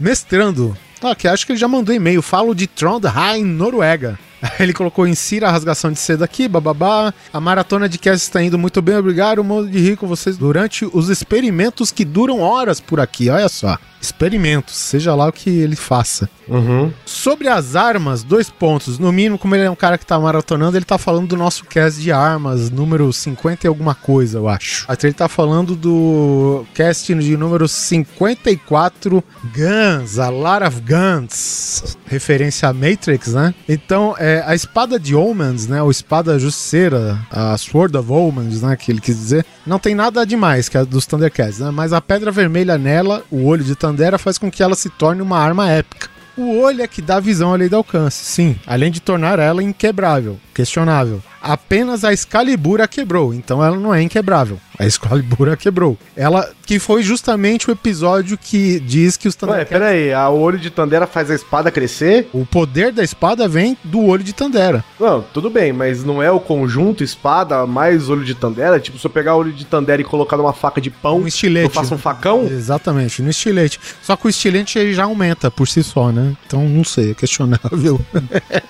mestrando. 0.00 0.76
Ah, 1.02 1.14
que 1.14 1.28
acho 1.28 1.44
que 1.44 1.52
ele 1.52 1.58
já 1.58 1.68
mandou 1.68 1.94
e-mail. 1.94 2.22
Falo 2.22 2.54
de 2.54 2.66
Trondheim, 2.66 3.44
Noruega. 3.44 4.18
Ele 4.60 4.72
colocou 4.72 5.06
insira 5.06 5.48
a 5.48 5.50
rasgação 5.50 5.90
de 5.92 5.98
seda 5.98 6.24
aqui, 6.24 6.48
bababá. 6.48 7.12
A 7.32 7.40
maratona 7.40 7.88
de 7.88 7.98
cast 7.98 8.26
está 8.26 8.42
indo 8.42 8.58
muito 8.58 8.80
bem, 8.82 8.96
obrigado. 8.96 9.42
Modo 9.42 9.68
de 9.68 9.78
rico 9.78 10.06
vocês 10.06 10.36
durante 10.36 10.88
os 10.92 11.08
experimentos 11.08 11.90
que 11.90 12.04
duram 12.04 12.40
horas 12.40 12.80
por 12.80 13.00
aqui, 13.00 13.28
olha 13.28 13.48
só 13.48 13.78
experimentos, 14.06 14.76
seja 14.76 15.14
lá 15.14 15.28
o 15.28 15.32
que 15.32 15.50
ele 15.50 15.76
faça. 15.76 16.28
Uhum. 16.48 16.92
Sobre 17.04 17.48
as 17.48 17.74
armas, 17.74 18.22
dois 18.22 18.48
pontos. 18.48 18.98
No 18.98 19.12
mínimo, 19.12 19.38
como 19.38 19.54
ele 19.54 19.64
é 19.64 19.70
um 19.70 19.76
cara 19.76 19.98
que 19.98 20.06
tá 20.06 20.18
maratonando, 20.18 20.76
ele 20.76 20.84
tá 20.84 20.96
falando 20.96 21.28
do 21.28 21.36
nosso 21.36 21.64
cast 21.64 22.00
de 22.00 22.12
armas, 22.12 22.70
número 22.70 23.12
50 23.12 23.66
e 23.66 23.68
alguma 23.68 23.94
coisa, 23.94 24.38
eu 24.38 24.48
acho. 24.48 24.84
Até 24.88 25.08
ele 25.08 25.14
tá 25.14 25.28
falando 25.28 25.74
do 25.74 26.64
cast 26.72 27.12
de 27.14 27.36
número 27.36 27.66
54, 27.66 29.24
Guns, 29.44 30.18
a 30.18 30.28
lot 30.28 30.64
of 30.64 30.80
Guns. 30.82 31.96
Referência 32.06 32.68
a 32.68 32.72
Matrix, 32.72 33.34
né? 33.34 33.54
Então, 33.68 34.14
é, 34.18 34.25
a 34.46 34.54
espada 34.54 34.98
de 34.98 35.14
Omens, 35.14 35.66
né? 35.66 35.82
Ou 35.82 35.90
espada 35.90 36.38
justiceira, 36.38 37.18
a 37.30 37.56
Sword 37.56 37.96
of 37.96 38.10
Omens, 38.10 38.62
né? 38.62 38.76
Que 38.76 38.92
ele 38.92 39.00
quis 39.00 39.16
dizer, 39.16 39.46
não 39.66 39.78
tem 39.78 39.94
nada 39.94 40.24
demais 40.24 40.68
que 40.68 40.78
é 40.78 40.84
dos 40.84 41.06
Thundercats, 41.06 41.58
né? 41.58 41.70
Mas 41.70 41.92
a 41.92 42.00
pedra 42.00 42.30
vermelha 42.30 42.78
nela, 42.78 43.22
o 43.30 43.44
olho 43.44 43.64
de 43.64 43.74
Tandera 43.74 44.18
faz 44.18 44.38
com 44.38 44.50
que 44.50 44.62
ela 44.62 44.74
se 44.74 44.90
torne 44.90 45.22
uma 45.22 45.38
arma 45.38 45.70
épica. 45.70 46.08
O 46.36 46.58
olho 46.58 46.82
é 46.82 46.86
que 46.86 47.00
dá 47.00 47.18
visão 47.18 47.54
além 47.54 47.68
do 47.68 47.76
alcance, 47.76 48.22
sim, 48.22 48.56
além 48.66 48.90
de 48.90 49.00
tornar 49.00 49.38
ela 49.38 49.62
inquebrável, 49.62 50.38
questionável 50.52 51.22
apenas 51.46 52.04
a 52.04 52.12
Excalibur 52.12 52.80
a 52.80 52.88
quebrou, 52.88 53.32
então 53.32 53.64
ela 53.64 53.76
não 53.76 53.94
é 53.94 54.02
inquebrável. 54.02 54.58
A 54.78 54.84
Excalibur 54.84 55.48
a 55.48 55.56
quebrou. 55.56 55.96
Ela 56.14 56.50
que 56.66 56.78
foi 56.78 57.02
justamente 57.02 57.70
o 57.70 57.72
episódio 57.72 58.36
que 58.36 58.80
diz 58.80 59.16
que 59.16 59.28
os 59.28 59.36
Thundercats... 59.36 59.70
Ué, 59.70 59.78
peraí, 59.78 60.12
a 60.12 60.28
olho 60.28 60.58
de 60.58 60.68
Tandera 60.68 61.06
faz 61.06 61.30
a 61.30 61.34
espada 61.34 61.70
crescer? 61.70 62.28
O 62.32 62.44
poder 62.44 62.92
da 62.92 63.04
espada 63.04 63.46
vem 63.46 63.78
do 63.84 64.04
olho 64.04 64.24
de 64.24 64.32
Tandera. 64.32 64.84
Não, 64.98 65.22
tudo 65.22 65.48
bem, 65.48 65.72
mas 65.72 66.04
não 66.04 66.20
é 66.20 66.30
o 66.30 66.40
conjunto 66.40 67.04
espada 67.04 67.64
mais 67.66 68.10
olho 68.10 68.24
de 68.24 68.34
Tandera? 68.34 68.80
Tipo, 68.80 68.98
se 68.98 69.06
eu 69.06 69.10
pegar 69.10 69.36
o 69.36 69.38
olho 69.38 69.52
de 69.52 69.64
Tandera 69.64 70.02
e 70.02 70.04
colocar 70.04 70.36
numa 70.36 70.52
faca 70.52 70.80
de 70.80 70.90
pão, 70.90 71.20
um 71.20 71.26
estilete. 71.28 71.66
eu 71.66 71.70
faço 71.70 71.94
um 71.94 71.98
facão? 71.98 72.44
Exatamente, 72.46 73.22
no 73.22 73.30
estilete. 73.30 73.78
Só 74.02 74.16
que 74.16 74.26
o 74.26 74.28
estilete 74.28 74.78
ele 74.78 74.92
já 74.92 75.04
aumenta 75.04 75.50
por 75.50 75.68
si 75.68 75.84
só, 75.84 76.10
né? 76.10 76.36
Então, 76.46 76.68
não 76.68 76.82
sei, 76.82 77.12
é 77.12 77.14
questionável. 77.14 78.00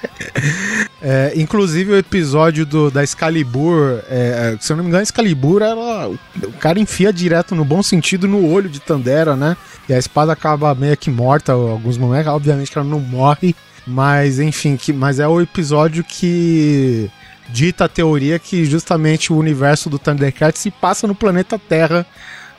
é, 1.00 1.33
inclusive 1.35 1.92
o 1.92 1.97
episódio 1.97 2.65
do, 2.66 2.90
da 2.90 3.02
Excalibur, 3.02 4.00
é, 4.11 4.56
se 4.61 4.73
eu 4.73 4.76
não 4.76 4.85
me 4.85 4.88
engano, 4.88 5.00
a 5.00 5.02
Excalibur, 5.02 5.62
ela, 5.62 6.08
o 6.08 6.52
cara 6.61 6.78
enfia 6.78 7.12
direto 7.12 7.54
no 7.54 7.64
bom 7.64 7.82
sentido 7.82 8.28
no 8.28 8.50
olho 8.50 8.68
de 8.68 8.80
Tandera, 8.80 9.35
né? 9.35 9.56
E 9.88 9.94
a 9.94 9.99
espada 9.99 10.32
acaba 10.32 10.75
meio 10.75 10.96
que 10.96 11.11
morta 11.11 11.52
alguns 11.52 11.96
momentos. 11.96 12.32
Obviamente 12.32 12.70
que 12.70 12.78
ela 12.78 12.87
não 12.87 13.00
morre, 13.00 13.54
mas 13.87 14.38
enfim, 14.38 14.76
que, 14.76 14.92
mas 14.92 15.18
é 15.18 15.26
o 15.26 15.40
episódio 15.40 16.04
que 16.04 17.11
dita 17.49 17.85
a 17.85 17.88
teoria 17.88 18.38
que 18.38 18.64
justamente 18.64 19.32
o 19.32 19.37
universo 19.37 19.88
do 19.88 19.99
Thundercat 19.99 20.58
se 20.58 20.70
passa 20.70 21.06
no 21.06 21.14
planeta 21.14 21.58
Terra 21.58 22.04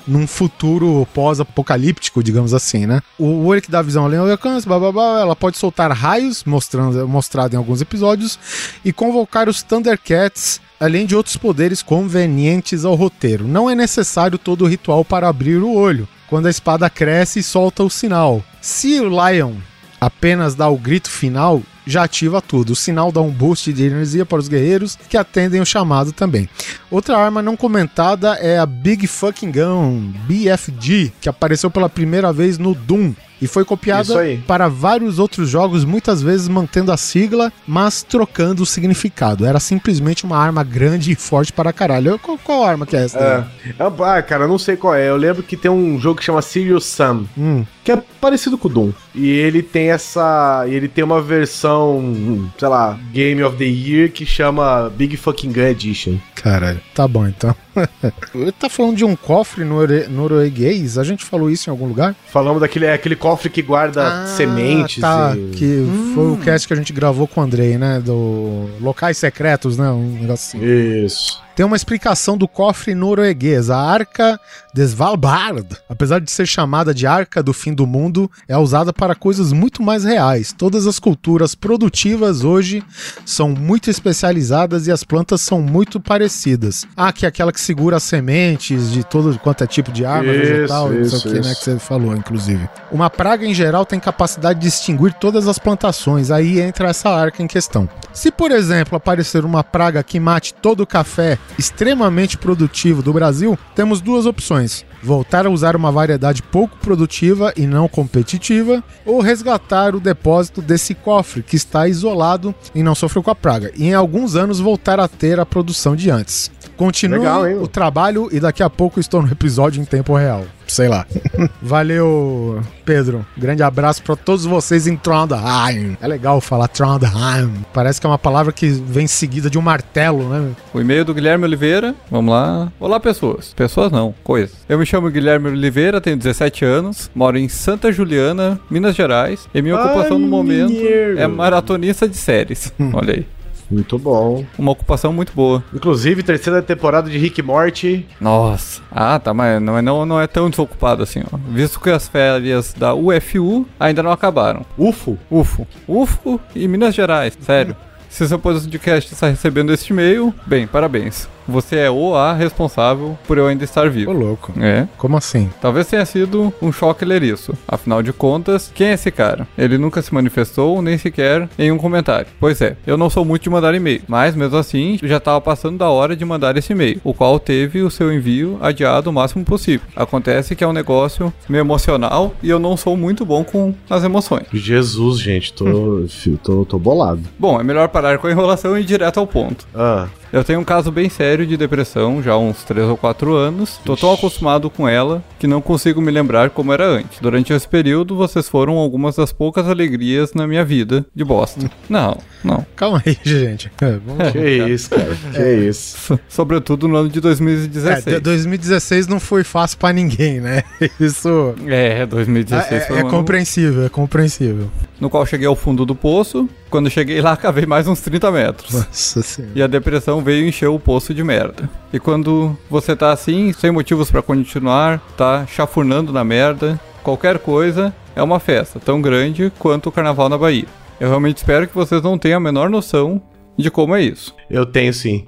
num 0.07 0.25
futuro 0.25 1.07
pós-apocalíptico, 1.13 2.23
digamos 2.23 2.53
assim, 2.53 2.85
né? 2.85 3.01
O 3.19 3.45
olho 3.45 3.61
que 3.61 3.69
dá 3.69 3.81
visão 3.81 4.05
além 4.05 4.19
do 4.19 4.31
alcance, 4.31 4.67
blá, 4.67 4.79
blá, 4.79 4.91
blá, 4.91 5.19
ela 5.19 5.35
pode 5.35 5.57
soltar 5.57 5.91
raios, 5.91 6.43
mostrando, 6.45 7.07
mostrado 7.07 7.53
em 7.53 7.57
alguns 7.57 7.81
episódios, 7.81 8.39
e 8.83 8.93
convocar 8.93 9.49
os 9.49 9.61
Thundercats 9.61 10.61
além 10.79 11.05
de 11.05 11.15
outros 11.15 11.37
poderes 11.37 11.81
convenientes 11.81 12.85
ao 12.85 12.95
roteiro. 12.95 13.47
Não 13.47 13.69
é 13.69 13.75
necessário 13.75 14.37
todo 14.37 14.63
o 14.63 14.67
ritual 14.67 15.03
para 15.03 15.27
abrir 15.27 15.57
o 15.57 15.73
olho, 15.73 16.07
quando 16.27 16.45
a 16.45 16.51
espada 16.51 16.89
cresce 16.89 17.39
e 17.39 17.43
solta 17.43 17.83
o 17.83 17.89
sinal. 17.89 18.43
Se 18.61 18.99
o 18.99 19.09
Lion 19.09 19.55
apenas 19.99 20.55
dá 20.55 20.69
o 20.69 20.77
grito 20.77 21.09
final, 21.09 21.61
já 21.87 22.03
ativa 22.03 22.41
tudo. 22.41 22.71
O 22.71 22.75
sinal 22.75 23.11
dá 23.11 23.21
um 23.21 23.31
boost 23.31 23.71
de 23.71 23.85
energia 23.85 24.25
para 24.25 24.37
os 24.37 24.47
guerreiros 24.47 24.97
que 25.09 25.17
atendem 25.17 25.61
o 25.61 25.65
chamado 25.65 26.11
também. 26.11 26.47
Outra 26.91 27.17
arma 27.17 27.41
não 27.41 27.55
comentada 27.55 28.33
é 28.35 28.59
a 28.59 28.65
Big 28.65 29.07
Fucking 29.07 29.51
Gun, 29.51 30.11
BFG, 30.27 31.13
que 31.21 31.29
apareceu 31.29 31.71
pela 31.71 31.89
primeira 31.89 32.31
vez 32.33 32.57
no 32.57 32.75
Doom 32.75 33.13
e 33.41 33.47
foi 33.47 33.63
copiada 33.63 34.13
para 34.45 34.67
vários 34.67 35.19
outros 35.19 35.49
jogos, 35.49 35.85
muitas 35.85 36.21
vezes 36.21 36.47
mantendo 36.47 36.91
a 36.91 36.97
sigla, 36.97 37.51
mas 37.67 38.03
trocando 38.03 38.63
o 38.63 38.65
significado. 38.65 39.45
Era 39.45 39.59
simplesmente 39.59 40.25
uma 40.25 40.37
arma 40.37 40.63
grande 40.63 41.11
e 41.11 41.15
forte 41.15 41.53
para 41.53 41.73
caralho. 41.73 42.19
Qual, 42.19 42.37
qual 42.37 42.63
arma 42.63 42.85
que 42.85 42.95
é 42.95 43.03
essa? 43.03 43.19
É. 43.19 43.73
Ah, 43.79 44.21
cara, 44.21 44.47
não 44.47 44.57
sei 44.57 44.75
qual 44.75 44.95
é. 44.95 45.09
Eu 45.09 45.17
lembro 45.17 45.43
que 45.43 45.57
tem 45.57 45.69
um 45.69 45.99
jogo 45.99 46.19
que 46.19 46.25
chama 46.25 46.41
Serious 46.41 46.85
Sam, 46.85 47.25
hum. 47.37 47.65
que 47.83 47.91
é 47.91 48.01
parecido 48.19 48.57
com 48.57 48.67
o 48.67 48.71
Doom. 48.71 48.91
E 49.13 49.29
ele 49.29 49.61
tem 49.61 49.91
essa. 49.91 50.65
Ele 50.67 50.87
tem 50.87 51.03
uma 51.03 51.21
versão, 51.21 52.49
sei 52.57 52.67
lá, 52.67 52.97
Game 53.11 53.43
of 53.43 53.57
the 53.57 53.65
Year 53.65 54.11
que 54.11 54.25
chama 54.25 54.89
Big 54.95 55.17
Fucking 55.17 55.51
Gun 55.51 55.61
Edition. 55.61 56.17
Caralho. 56.35 56.79
Tá 56.93 57.07
bom 57.07 57.27
então. 57.27 57.55
Ele 58.33 58.51
tá 58.51 58.69
falando 58.69 58.95
de 58.95 59.05
um 59.05 59.15
cofre 59.15 59.63
norueguês? 59.63 60.97
A 60.97 61.03
gente 61.03 61.23
falou 61.23 61.49
isso 61.49 61.69
em 61.69 61.71
algum 61.71 61.87
lugar? 61.87 62.15
Falamos 62.27 62.61
daquele 62.61 62.85
é 62.85 62.93
aquele 62.93 63.15
cofre 63.15 63.49
que 63.49 63.61
guarda 63.61 64.23
ah, 64.23 64.27
sementes. 64.27 65.01
Tá, 65.01 65.33
e... 65.35 65.51
que 65.51 65.65
hum. 65.65 66.11
foi 66.13 66.31
o 66.31 66.37
cast 66.37 66.67
que 66.67 66.73
a 66.73 66.77
gente 66.77 66.93
gravou 66.93 67.27
com 67.27 67.41
o 67.41 67.43
Andrei, 67.43 67.77
né? 67.77 67.99
Do 67.99 68.69
Locais 68.79 69.17
Secretos, 69.17 69.77
né? 69.77 69.89
Um 69.89 70.19
negócio 70.21 70.59
assim. 70.59 71.05
Isso 71.05 71.47
tem 71.57 71.65
uma 71.65 71.75
explicação 71.75 72.37
do 72.37 72.47
cofre 72.47 72.93
norueguês, 72.93 73.71
a 73.71 73.77
Arca 73.79 74.39
de 74.71 74.83
Svalbard. 74.83 75.67
Apesar 75.89 76.21
de 76.21 76.29
ser 76.29 76.45
chamada 76.45 76.93
de 76.93 77.07
Arca 77.07 77.41
do 77.41 77.51
Fim 77.51 77.73
do 77.73 77.87
Mundo, 77.87 78.29
é 78.47 78.55
usada 78.55 78.93
para 78.93 79.15
coisas 79.15 79.51
muito 79.51 79.81
mais 79.81 80.03
reais. 80.03 80.53
Todas 80.55 80.85
as 80.85 80.99
culturas 80.99 81.55
produtivas 81.55 82.43
hoje 82.43 82.83
são 83.25 83.49
muito 83.49 83.89
especializadas 83.89 84.85
e 84.85 84.91
as 84.91 85.03
plantas 85.03 85.41
são 85.41 85.59
muito 85.59 85.99
parecidas. 85.99 86.85
Ah, 86.95 87.11
que 87.11 87.25
é 87.25 87.29
aquela 87.29 87.51
que 87.51 87.59
segura 87.67 87.97
as 87.97 88.03
sementes 88.03 88.89
de 88.91 89.03
todo 89.03 89.37
quanto 89.39 89.61
é 89.61 89.67
tipo 89.67 89.91
de 89.91 90.05
árvore, 90.05 90.37
isso, 90.37 90.53
vegetal, 90.53 90.93
isso, 90.93 91.15
isso, 91.17 91.27
que, 91.27 91.39
né, 91.41 91.53
que 91.53 91.63
você 91.63 91.77
falou, 91.77 92.15
inclusive. 92.15 92.69
Uma 92.89 93.09
praga 93.09 93.45
em 93.45 93.53
geral 93.53 93.85
tem 93.85 93.99
capacidade 93.99 94.59
de 94.59 94.67
extinguir 94.67 95.13
todas 95.13 95.49
as 95.49 95.59
plantações, 95.59 96.31
aí 96.31 96.61
entra 96.61 96.89
essa 96.89 97.09
arca 97.09 97.43
em 97.43 97.47
questão. 97.47 97.89
Se, 98.13 98.31
por 98.31 98.51
exemplo, 98.51 98.95
aparecer 98.95 99.43
uma 99.43 99.65
praga 99.65 100.01
que 100.01 100.17
mate 100.17 100.53
todo 100.53 100.81
o 100.81 100.87
café 100.87 101.37
extremamente 101.59 102.37
produtivo 102.37 103.01
do 103.01 103.11
Brasil, 103.11 103.59
temos 103.75 103.99
duas 103.99 104.25
opções: 104.25 104.85
voltar 105.03 105.45
a 105.45 105.49
usar 105.49 105.75
uma 105.75 105.91
variedade 105.91 106.41
pouco 106.41 106.77
produtiva 106.77 107.51
e 107.57 107.67
não 107.67 107.89
competitiva, 107.89 108.81
ou 109.05 109.19
resgatar 109.19 109.93
o 109.93 109.99
depósito 109.99 110.61
desse 110.61 110.95
cofre 110.95 111.43
que 111.43 111.57
está 111.57 111.85
isolado 111.87 112.55
e 112.73 112.81
não 112.81 112.95
sofreu 112.95 113.21
com 113.21 113.31
a 113.31 113.35
praga, 113.35 113.71
e 113.75 113.87
em 113.87 113.93
alguns 113.93 114.35
anos 114.37 114.59
voltar 114.59 115.01
a 115.01 115.07
ter 115.07 115.37
a 115.37 115.45
produção 115.45 115.95
de 115.97 116.09
antes. 116.09 116.49
Continue 116.77 117.17
Legal, 117.17 117.43
o 117.61 117.67
trabalho 117.67 118.29
e 118.31 118.39
daqui 118.39 118.61
a 118.61 118.69
pouco 118.69 118.99
estou 118.99 119.21
no 119.21 119.31
episódio 119.31 119.81
em 119.81 119.85
tempo 119.85 120.15
real. 120.15 120.45
Sei 120.67 120.87
lá. 120.87 121.05
Valeu, 121.61 122.61
Pedro. 122.85 123.25
Grande 123.37 123.63
abraço 123.63 124.03
para 124.03 124.15
todos 124.15 124.45
vocês 124.45 124.85
em 124.85 124.95
Trondheim. 124.97 125.97
É 126.01 126.07
legal 126.07 126.39
falar 126.41 126.67
Trondheim. 126.67 127.65
Parece 127.73 127.99
que 127.99 128.05
é 128.05 128.09
uma 128.09 128.19
palavra 128.19 128.51
que 128.51 128.67
vem 128.67 129.07
seguida 129.07 129.49
de 129.49 129.57
um 129.57 129.61
martelo, 129.61 130.29
né? 130.29 130.51
O 130.73 130.79
e-mail 130.79 131.05
do 131.05 131.13
Guilherme 131.13 131.45
Oliveira. 131.45 131.95
Vamos 132.11 132.33
lá. 132.33 132.71
Olá, 132.79 132.99
pessoas. 132.99 133.53
Pessoas 133.53 133.91
não, 133.91 134.13
coisas. 134.23 134.57
Eu 134.67 134.77
me 134.77 134.85
chamo 134.85 135.09
Guilherme 135.09 135.49
Oliveira, 135.49 136.01
tenho 136.01 136.17
17 136.17 136.65
anos, 136.65 137.09
moro 137.15 137.37
em 137.37 137.47
Santa 137.47 137.91
Juliana, 137.91 138.59
Minas 138.69 138.95
Gerais, 138.95 139.47
e 139.53 139.61
minha 139.61 139.75
ocupação 139.75 140.17
Ai, 140.17 140.21
no 140.21 140.27
momento 140.27 140.75
é 141.17 141.25
maratonista 141.27 142.07
de 142.07 142.17
séries. 142.17 142.73
Olha 142.93 143.13
aí. 143.13 143.36
Muito 143.69 143.97
bom. 143.99 144.45
Uma 144.57 144.71
ocupação 144.71 145.11
muito 145.11 145.33
boa. 145.33 145.63
Inclusive, 145.73 146.23
terceira 146.23 146.61
temporada 146.61 147.09
de 147.09 147.17
Rick 147.17 147.41
Morty. 147.41 148.05
Nossa. 148.19 148.81
Ah, 148.91 149.19
tá, 149.19 149.33
mas 149.33 149.61
não, 149.61 149.81
não, 149.81 150.05
não 150.05 150.21
é 150.21 150.27
tão 150.27 150.49
desocupado 150.49 151.03
assim, 151.03 151.21
ó. 151.31 151.37
Visto 151.49 151.79
que 151.79 151.89
as 151.89 152.07
férias 152.07 152.73
da 152.73 152.93
UFU 152.93 153.65
ainda 153.79 154.01
não 154.01 154.11
acabaram. 154.11 154.65
UFO? 154.77 155.17
UFO. 155.29 155.67
UFO 155.87 156.39
e 156.55 156.67
Minas 156.67 156.95
Gerais, 156.95 157.37
sério. 157.41 157.75
Se 158.09 158.27
seu 158.27 158.39
podcast 158.39 159.13
está 159.13 159.27
recebendo 159.27 159.73
este 159.73 159.91
e-mail, 159.91 160.33
bem, 160.45 160.65
parabéns. 160.65 161.27
Você 161.47 161.77
é 161.77 161.89
o 161.89 162.15
a 162.15 162.33
responsável 162.33 163.17
por 163.25 163.37
eu 163.37 163.47
ainda 163.47 163.63
estar 163.63 163.89
vivo. 163.89 164.11
Ô, 164.11 164.13
louco. 164.13 164.53
É. 164.59 164.87
Como 164.97 165.17
assim? 165.17 165.49
Talvez 165.61 165.87
tenha 165.87 166.05
sido 166.05 166.53
um 166.61 166.71
choque 166.71 167.05
ler 167.05 167.23
isso. 167.23 167.53
Afinal 167.67 168.03
de 168.03 168.11
contas, 168.11 168.71
quem 168.73 168.87
é 168.87 168.93
esse 168.93 169.11
cara? 169.11 169.47
Ele 169.57 169.77
nunca 169.77 170.01
se 170.01 170.13
manifestou, 170.13 170.81
nem 170.81 170.97
sequer 170.97 171.47
em 171.57 171.71
um 171.71 171.77
comentário. 171.77 172.27
Pois 172.39 172.61
é, 172.61 172.75
eu 172.85 172.97
não 172.97 173.09
sou 173.09 173.23
muito 173.23 173.43
de 173.43 173.49
mandar 173.49 173.73
e-mail, 173.73 174.01
mas 174.07 174.35
mesmo 174.35 174.57
assim, 174.57 174.99
já 175.03 175.17
estava 175.17 175.39
passando 175.39 175.77
da 175.77 175.89
hora 175.89 176.15
de 176.15 176.25
mandar 176.25 176.57
esse 176.57 176.73
e-mail, 176.73 176.99
o 177.03 177.13
qual 177.13 177.39
teve 177.39 177.81
o 177.81 177.89
seu 177.89 178.11
envio 178.11 178.57
adiado 178.61 179.09
o 179.09 179.13
máximo 179.13 179.45
possível. 179.45 179.87
Acontece 179.95 180.55
que 180.55 180.63
é 180.63 180.67
um 180.67 180.73
negócio 180.73 181.33
meio 181.47 181.61
emocional 181.61 182.33
e 182.43 182.49
eu 182.49 182.59
não 182.59 182.75
sou 182.75 182.97
muito 182.97 183.25
bom 183.25 183.43
com 183.43 183.73
as 183.89 184.03
emoções. 184.03 184.45
Jesus, 184.51 185.19
gente, 185.19 185.53
tô, 185.53 186.05
tô, 186.43 186.65
tô 186.65 186.79
bolado. 186.79 187.21
Bom, 187.39 187.59
é 187.59 187.63
melhor 187.63 187.87
parar 187.89 188.17
com 188.17 188.27
a 188.27 188.31
enrolação 188.31 188.77
e 188.77 188.81
ir 188.81 188.85
direto 188.85 189.19
ao 189.19 189.27
ponto. 189.27 189.67
Ah. 189.73 190.07
Eu 190.31 190.43
tenho 190.43 190.59
um 190.59 190.63
caso 190.63 190.91
bem 190.91 191.09
sério 191.09 191.45
de 191.45 191.55
depressão 191.55 192.21
já 192.21 192.33
há 192.33 192.37
uns 192.37 192.63
3 192.63 192.87
ou 192.87 192.97
4 192.97 193.33
anos. 193.33 193.79
Tô 193.83 193.95
tão 193.95 194.13
acostumado 194.13 194.69
com 194.69 194.87
ela 194.87 195.23
que 195.39 195.47
não 195.47 195.61
consigo 195.61 196.01
me 196.01 196.11
lembrar 196.11 196.49
como 196.49 196.73
era 196.73 196.85
antes. 196.85 197.19
Durante 197.19 197.53
esse 197.53 197.67
período, 197.67 198.15
vocês 198.15 198.49
foram 198.49 198.75
algumas 198.75 199.15
das 199.15 199.31
poucas 199.31 199.67
alegrias 199.67 200.33
na 200.33 200.47
minha 200.47 200.65
vida 200.65 201.05
de 201.15 201.23
bosta. 201.23 201.69
Não, 201.89 202.17
não. 202.43 202.65
Calma 202.75 203.01
aí, 203.05 203.17
gente. 203.23 203.71
É, 203.79 203.99
vamos... 204.05 204.31
Que 204.31 204.73
isso, 204.73 204.89
cara. 204.89 205.17
Que 205.31 205.39
é. 205.39 205.53
isso. 205.55 206.19
Sobretudo 206.27 206.87
no 206.87 206.95
ano 206.97 207.09
de 207.09 207.21
2016. 207.21 208.07
É, 208.07 208.19
2016 208.19 209.07
não 209.07 209.19
foi 209.19 209.43
fácil 209.43 209.77
para 209.77 209.93
ninguém, 209.93 210.41
né? 210.41 210.63
Isso. 210.99 211.53
É, 211.67 212.05
2016 212.05 212.71
é, 212.71 212.85
foi 212.85 212.97
É, 212.97 212.99
é 213.01 213.03
compreensível, 213.03 213.85
é 213.85 213.89
compreensível. 213.89 214.69
No 214.99 215.09
qual 215.09 215.25
cheguei 215.25 215.47
ao 215.47 215.55
fundo 215.55 215.85
do 215.85 215.95
poço. 215.95 216.49
Quando 216.69 216.89
cheguei 216.89 217.21
lá, 217.21 217.35
cavei 217.37 217.65
mais 217.65 217.87
uns 217.87 218.01
30 218.01 218.31
metros. 218.31 218.73
Nossa 218.73 219.21
senhora. 219.21 219.53
E 219.55 219.61
a 219.61 219.67
depressão 219.67 220.21
veio 220.21 220.47
encher 220.47 220.67
o 220.67 220.79
poço 220.79 221.13
de 221.13 221.23
merda. 221.23 221.69
E 221.91 221.99
quando 221.99 222.57
você 222.69 222.95
tá 222.95 223.11
assim, 223.11 223.53
sem 223.53 223.71
motivos 223.71 224.11
para 224.11 224.21
continuar, 224.21 224.99
tá 225.15 225.45
chafurnando 225.47 226.11
na 226.11 226.23
merda, 226.23 226.79
qualquer 227.03 227.39
coisa 227.39 227.93
é 228.15 228.21
uma 228.21 228.39
festa 228.39 228.79
tão 228.79 229.01
grande 229.01 229.51
quanto 229.57 229.87
o 229.87 229.91
carnaval 229.91 230.29
na 230.29 230.37
Bahia. 230.37 230.65
Eu 230.99 231.09
realmente 231.09 231.37
espero 231.37 231.67
que 231.67 231.75
vocês 231.75 232.01
não 232.01 232.17
tenham 232.17 232.37
a 232.37 232.41
menor 232.41 232.69
noção 232.69 233.21
de 233.57 233.71
como 233.71 233.95
é 233.95 234.01
isso. 234.01 234.35
Eu 234.49 234.65
tenho 234.65 234.93
sim. 234.93 235.25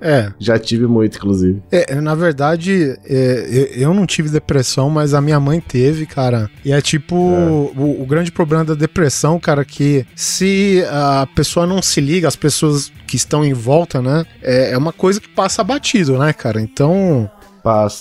É. 0.00 0.32
Já 0.38 0.58
tive 0.58 0.86
muito, 0.86 1.16
inclusive. 1.16 1.62
É, 1.70 1.94
na 2.00 2.14
verdade, 2.14 2.98
é, 3.04 3.70
eu 3.74 3.94
não 3.94 4.06
tive 4.06 4.28
depressão, 4.28 4.90
mas 4.90 5.14
a 5.14 5.20
minha 5.20 5.38
mãe 5.38 5.60
teve, 5.60 6.06
cara. 6.06 6.50
E 6.64 6.72
é 6.72 6.80
tipo, 6.80 7.14
é. 7.14 7.78
O, 7.78 8.02
o, 8.02 8.06
grande 8.06 8.32
problema 8.32 8.64
da 8.64 8.74
depressão, 8.74 9.38
cara, 9.38 9.64
que 9.64 10.06
se 10.14 10.84
a 10.90 11.26
pessoa 11.34 11.66
não 11.66 11.80
se 11.80 12.00
liga, 12.00 12.26
as 12.26 12.36
pessoas 12.36 12.92
que 13.06 13.16
estão 13.16 13.44
em 13.44 13.52
volta, 13.52 14.02
né? 14.02 14.24
É, 14.42 14.72
é 14.72 14.78
uma 14.78 14.92
coisa 14.92 15.20
que 15.20 15.28
passa 15.28 15.62
batido, 15.62 16.18
né, 16.18 16.32
cara? 16.32 16.60
Então, 16.60 17.30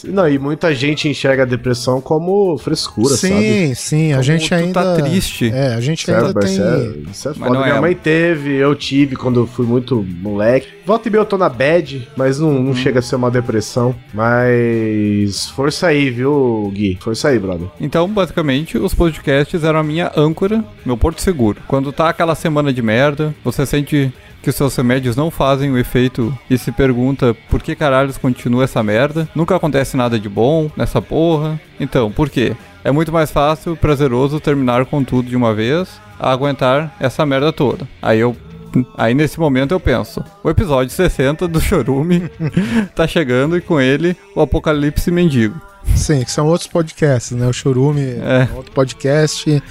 Não, 0.05 0.29
e 0.29 0.37
muita 0.37 0.73
gente 0.75 1.09
enxerga 1.09 1.43
a 1.43 1.45
depressão 1.45 1.99
como 1.99 2.57
frescura, 2.57 3.15
sim, 3.15 3.29
sabe? 3.29 3.41
Sim, 3.41 3.73
sim, 3.75 4.13
a 4.13 4.21
gente 4.21 4.49
tá 4.49 4.55
ainda 4.57 4.83
tá 4.83 4.95
triste. 5.01 5.51
É, 5.51 5.73
a 5.73 5.81
gente 5.81 6.09
ainda 6.11 6.33
tem 6.33 6.53
isso 6.53 6.61
é, 6.61 7.11
isso 7.11 7.29
é 7.29 7.33
foda. 7.33 7.59
Minha 7.59 7.75
é... 7.75 7.81
mãe 7.81 7.95
teve, 7.95 8.55
eu 8.55 8.75
tive 8.75 9.15
quando 9.15 9.39
eu 9.39 9.47
fui 9.47 9.65
muito 9.65 10.05
moleque. 10.21 10.67
Volta 10.85 11.07
e 11.07 11.11
meia 11.11 11.21
eu 11.21 11.25
tô 11.25 11.37
na 11.37 11.49
bad, 11.49 12.07
mas 12.15 12.39
não, 12.39 12.53
não 12.53 12.71
hum. 12.71 12.75
chega 12.75 12.99
a 12.99 13.01
ser 13.01 13.15
uma 13.15 13.31
depressão. 13.31 13.95
Mas 14.13 15.49
força 15.49 15.87
aí, 15.87 16.11
viu, 16.11 16.71
Gui? 16.73 16.99
Força 17.01 17.29
aí, 17.29 17.39
brother. 17.39 17.67
Então, 17.81 18.07
basicamente, 18.07 18.77
os 18.77 18.93
podcasts 18.93 19.63
eram 19.63 19.79
a 19.79 19.83
minha 19.83 20.11
âncora, 20.15 20.63
meu 20.85 20.95
porto 20.95 21.21
seguro. 21.21 21.59
Quando 21.67 21.91
tá 21.91 22.09
aquela 22.09 22.35
semana 22.35 22.71
de 22.71 22.81
merda, 22.83 23.33
você 23.43 23.65
sente 23.65 24.13
que 24.45 24.51
os 24.51 24.55
seus 24.55 24.75
remédios 24.75 25.15
não 25.15 25.31
fazem 25.31 25.71
o 25.71 25.77
efeito 25.77 26.31
e 26.47 26.55
se 26.55 26.71
pergunta 26.71 27.35
por 27.49 27.63
que 27.63 27.75
caralhos 27.75 28.15
continua 28.15 28.65
essa 28.65 28.83
merda. 28.83 29.27
Nunca 29.33 29.55
acontece 29.55 29.97
nada 29.97 30.19
de 30.19 30.29
bom 30.29 30.69
nessa 30.77 31.01
porra. 31.01 31.59
Então, 31.79 32.11
por 32.11 32.29
quê? 32.29 32.55
É 32.83 32.91
muito 32.91 33.11
mais 33.11 33.31
fácil, 33.31 33.75
prazeroso 33.75 34.39
terminar 34.39 34.85
com 34.85 35.03
tudo 35.03 35.27
de 35.27 35.35
uma 35.35 35.51
vez, 35.51 35.99
a 36.19 36.31
aguentar 36.31 36.95
essa 36.99 37.25
merda 37.25 37.51
toda. 37.51 37.87
Aí 37.99 38.19
eu 38.19 38.37
Aí 38.97 39.13
nesse 39.13 39.39
momento 39.39 39.71
eu 39.71 39.79
penso, 39.79 40.21
o 40.43 40.49
episódio 40.49 40.93
60 40.93 41.47
do 41.47 41.61
Chorume 41.61 42.29
tá 42.93 43.07
chegando 43.07 43.55
e 43.55 43.61
com 43.61 43.79
ele 43.79 44.17
o 44.35 44.41
apocalipse 44.41 45.09
mendigo. 45.09 45.59
Sim, 45.95 46.23
que 46.23 46.31
são 46.31 46.47
outros 46.47 46.67
podcasts, 46.67 47.31
né? 47.31 47.47
O 47.47 47.53
Chorume 47.53 48.01
é, 48.01 48.49
outro 48.53 48.73
podcast. 48.73 49.63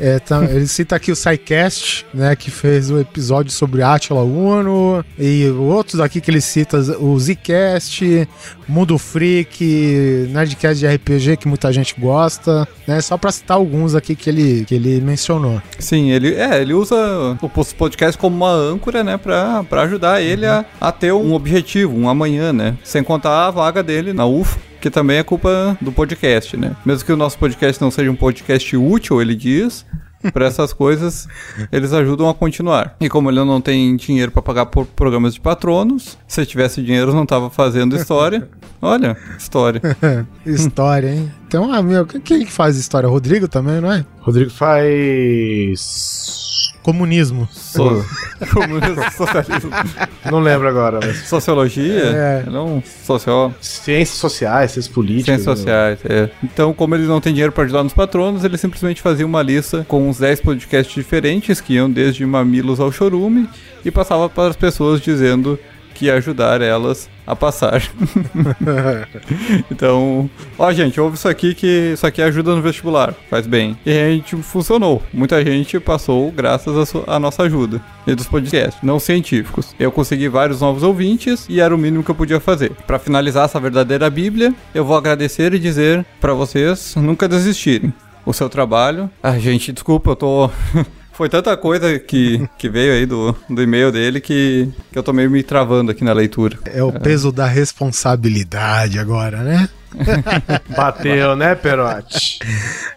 É, 0.00 0.18
tá, 0.18 0.42
ele 0.44 0.66
cita 0.66 0.96
aqui 0.96 1.12
o 1.12 1.16
SciCast, 1.16 2.06
né? 2.14 2.34
Que 2.34 2.50
fez 2.50 2.90
o 2.90 2.98
episódio 2.98 3.52
sobre 3.52 3.82
Atila 3.82 4.22
Uno. 4.22 5.04
E 5.18 5.46
outros 5.50 6.00
aqui 6.00 6.22
que 6.22 6.30
ele 6.30 6.40
cita, 6.40 6.78
o 6.98 7.18
Zcast, 7.20 8.26
Mundo 8.66 8.96
Freak, 8.96 10.26
Nerdcast 10.30 10.80
de 10.80 10.86
RPG, 10.86 11.36
que 11.36 11.46
muita 11.46 11.70
gente 11.70 11.94
gosta, 12.00 12.66
né? 12.88 12.98
Só 13.02 13.18
pra 13.18 13.30
citar 13.30 13.58
alguns 13.58 13.94
aqui 13.94 14.16
que 14.16 14.30
ele, 14.30 14.64
que 14.64 14.74
ele 14.74 15.00
mencionou. 15.02 15.60
Sim, 15.78 16.10
ele, 16.10 16.34
é, 16.34 16.62
ele 16.62 16.72
usa 16.72 17.36
o 17.42 17.48
podcast 17.76 18.18
como 18.18 18.34
uma 18.34 18.52
âncora, 18.52 19.04
né? 19.04 19.18
Pra, 19.18 19.62
pra 19.64 19.82
ajudar 19.82 20.22
ele 20.22 20.46
uhum. 20.46 20.64
a, 20.80 20.88
a 20.88 20.92
ter 20.92 21.12
um 21.12 21.34
objetivo, 21.34 21.94
um 21.94 22.08
amanhã, 22.08 22.54
né? 22.54 22.78
Sem 22.82 23.02
contar 23.02 23.48
a 23.48 23.50
vaga 23.50 23.82
dele 23.82 24.14
na 24.14 24.24
UFO 24.24 24.70
que 24.80 24.90
também 24.90 25.18
é 25.18 25.22
culpa 25.22 25.76
do 25.80 25.92
podcast, 25.92 26.56
né? 26.56 26.74
Mesmo 26.84 27.04
que 27.04 27.12
o 27.12 27.16
nosso 27.16 27.38
podcast 27.38 27.80
não 27.80 27.90
seja 27.90 28.10
um 28.10 28.16
podcast 28.16 28.76
útil, 28.76 29.20
ele 29.20 29.34
diz, 29.34 29.84
para 30.32 30.46
essas 30.46 30.72
coisas, 30.72 31.28
eles 31.72 31.92
ajudam 31.92 32.28
a 32.28 32.34
continuar. 32.34 32.96
E 33.00 33.08
como 33.08 33.30
ele 33.30 33.42
não 33.44 33.60
tem 33.60 33.96
dinheiro 33.96 34.30
para 34.30 34.42
pagar 34.42 34.66
por 34.66 34.86
programas 34.86 35.34
de 35.34 35.40
patronos, 35.40 36.18
se 36.26 36.44
tivesse 36.46 36.82
dinheiro 36.82 37.12
não 37.12 37.26
tava 37.26 37.50
fazendo 37.50 37.96
história. 37.96 38.48
Olha, 38.82 39.16
história. 39.38 39.80
história, 40.44 41.14
hein? 41.14 41.32
Então, 41.46 41.72
ah, 41.72 41.82
meu, 41.82 42.06
quem 42.06 42.44
que 42.44 42.52
faz 42.52 42.76
história? 42.76 43.08
Rodrigo 43.08 43.46
também, 43.48 43.80
não 43.80 43.92
é? 43.92 44.04
Rodrigo 44.20 44.50
faz 44.50 46.39
Comunismo. 46.82 47.48
So... 47.52 48.04
Comunismo, 48.52 49.02
socialismo. 49.12 49.70
Não 50.30 50.40
lembro 50.40 50.68
agora. 50.68 50.98
Mas... 51.02 51.28
Sociologia? 51.28 52.04
É. 52.04 52.44
Não, 52.50 52.82
social. 53.04 53.52
Ciências 53.60 54.18
sociais, 54.18 54.72
ciências 54.72 54.92
políticas. 54.92 55.42
Ciências 55.42 55.64
né? 55.64 55.96
sociais, 55.96 55.98
é. 56.04 56.30
Então, 56.42 56.72
como 56.72 56.94
ele 56.94 57.04
não 57.04 57.20
tem 57.20 57.32
dinheiro 57.32 57.52
para 57.52 57.64
ajudar 57.64 57.82
nos 57.82 57.92
patronos, 57.92 58.44
ele 58.44 58.56
simplesmente 58.56 59.02
fazia 59.02 59.26
uma 59.26 59.42
lista 59.42 59.84
com 59.86 60.08
uns 60.08 60.18
10 60.18 60.40
podcasts 60.40 60.94
diferentes, 60.94 61.60
que 61.60 61.74
iam 61.74 61.90
desde 61.90 62.24
Mamilos 62.24 62.80
ao 62.80 62.90
Chorume, 62.90 63.48
e 63.84 63.90
passava 63.90 64.28
para 64.28 64.48
as 64.48 64.56
pessoas 64.56 65.00
dizendo 65.00 65.58
que 66.00 66.10
ajudar 66.10 66.62
elas 66.62 67.10
a 67.26 67.36
passar. 67.36 67.82
então, 69.70 70.30
ó, 70.58 70.72
gente, 70.72 70.98
ouve 70.98 71.16
isso 71.16 71.28
aqui 71.28 71.54
que 71.54 71.92
isso 71.92 72.06
aqui 72.06 72.22
ajuda 72.22 72.56
no 72.56 72.62
vestibular, 72.62 73.14
faz 73.28 73.46
bem. 73.46 73.76
E 73.84 73.90
a 73.90 74.08
gente 74.08 74.34
funcionou. 74.36 75.02
Muita 75.12 75.44
gente 75.44 75.78
passou 75.78 76.32
graças 76.32 76.94
à 77.06 77.20
nossa 77.20 77.42
ajuda 77.42 77.82
e 78.06 78.14
dos 78.14 78.26
podcasts, 78.26 78.82
não 78.82 78.98
científicos. 78.98 79.74
Eu 79.78 79.92
consegui 79.92 80.26
vários 80.26 80.62
novos 80.62 80.82
ouvintes 80.82 81.44
e 81.50 81.60
era 81.60 81.74
o 81.74 81.78
mínimo 81.78 82.02
que 82.02 82.10
eu 82.10 82.14
podia 82.14 82.40
fazer. 82.40 82.72
Para 82.86 82.98
finalizar 82.98 83.44
essa 83.44 83.60
verdadeira 83.60 84.08
Bíblia, 84.08 84.54
eu 84.74 84.86
vou 84.86 84.96
agradecer 84.96 85.52
e 85.52 85.58
dizer 85.58 86.06
para 86.18 86.32
vocês 86.32 86.94
nunca 86.96 87.28
desistirem. 87.28 87.92
O 88.24 88.32
seu 88.32 88.48
trabalho. 88.48 89.10
Ah, 89.22 89.38
gente, 89.38 89.70
desculpa, 89.70 90.12
eu 90.12 90.16
tô 90.16 90.50
Foi 91.20 91.28
tanta 91.28 91.54
coisa 91.54 91.98
que, 91.98 92.48
que 92.56 92.66
veio 92.66 92.94
aí 92.94 93.04
do, 93.04 93.36
do 93.46 93.62
e-mail 93.62 93.92
dele 93.92 94.22
que, 94.22 94.72
que 94.90 94.98
eu 94.98 95.02
tô 95.02 95.12
meio 95.12 95.30
me 95.30 95.42
travando 95.42 95.90
aqui 95.90 96.02
na 96.02 96.14
leitura. 96.14 96.58
É 96.64 96.82
o 96.82 96.88
é. 96.88 96.98
peso 96.98 97.30
da 97.30 97.44
responsabilidade 97.44 98.98
agora, 98.98 99.42
né? 99.42 99.68
Bateu, 100.76 101.36
né, 101.36 101.54
Perote? 101.54 102.38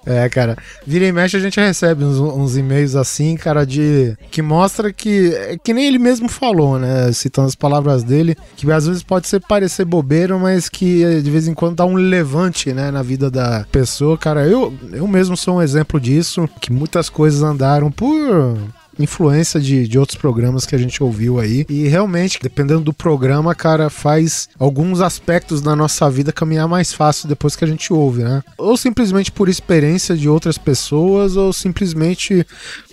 É, 0.06 0.28
cara. 0.30 0.58
Vira 0.86 1.06
e 1.06 1.12
mexe, 1.12 1.38
a 1.38 1.40
gente 1.40 1.60
recebe 1.60 2.04
uns, 2.04 2.20
uns, 2.20 2.58
e-mails 2.58 2.96
assim, 2.96 3.36
cara, 3.36 3.66
de. 3.66 4.16
que 4.32 4.42
mostra 4.42 4.92
que. 4.92 5.34
É 5.36 5.58
que 5.58 5.74
nem 5.74 5.88
ele 5.88 6.00
mesmo 6.00 6.30
falou, 6.30 6.78
né? 6.78 7.12
Citando 7.12 7.48
as 7.48 7.56
palavras 7.56 8.04
dele, 8.04 8.36
que 8.56 8.70
às 8.72 8.88
vezes 8.88 9.04
pode 9.04 9.28
ser 9.28 9.40
parecer 9.42 9.86
bobeiro, 9.86 10.40
mas 10.40 10.70
que 10.70 11.22
de 11.22 11.32
vez 11.32 11.48
em 11.48 11.54
quando 11.54 11.76
dá 11.76 11.86
um 11.86 11.96
levante, 11.96 12.74
né, 12.74 12.92
na 12.92 13.02
vida 13.02 13.30
da 13.30 13.66
pessoa. 13.72 14.18
Cara, 14.18 14.46
eu, 14.46 14.74
eu 14.92 15.08
mesmo 15.08 15.36
sou 15.36 15.58
um 15.58 15.62
exemplo 15.62 16.00
disso, 16.00 16.50
que 16.60 16.72
muitas 16.72 17.10
coisas 17.10 17.42
andaram 17.42 17.92
por 17.92 18.58
influência 19.00 19.60
de, 19.60 19.88
de 19.88 20.00
outros 20.00 20.18
programas 20.18 20.66
que 20.66 20.76
a 20.76 20.78
gente 20.78 21.02
ouviu 21.04 21.40
aí. 21.40 21.66
E 21.70 21.88
realmente, 21.88 22.40
dependendo 22.42 22.82
do 22.82 22.94
programa, 22.94 23.56
cara, 23.56 23.90
faz 23.90 24.50
alguns 24.60 25.02
aspectos 25.02 25.62
da 25.62 25.76
nossa 25.76 26.10
vida 26.10 26.32
caminhar 26.32 26.68
mais 26.68 26.94
fácil 26.94 27.28
depois 27.28 27.56
que 27.56 27.64
a 27.64 27.68
gente 27.68 27.92
ouve, 27.92 28.24
né? 28.24 28.44
Ou 28.58 28.78
simplesmente 28.78 29.32
por 29.32 29.50
experiência 29.50 30.16
de 30.16 30.30
outras 30.30 30.58
pessoas, 30.58 31.36
ou 31.36 31.52
simplesmente 31.52 32.46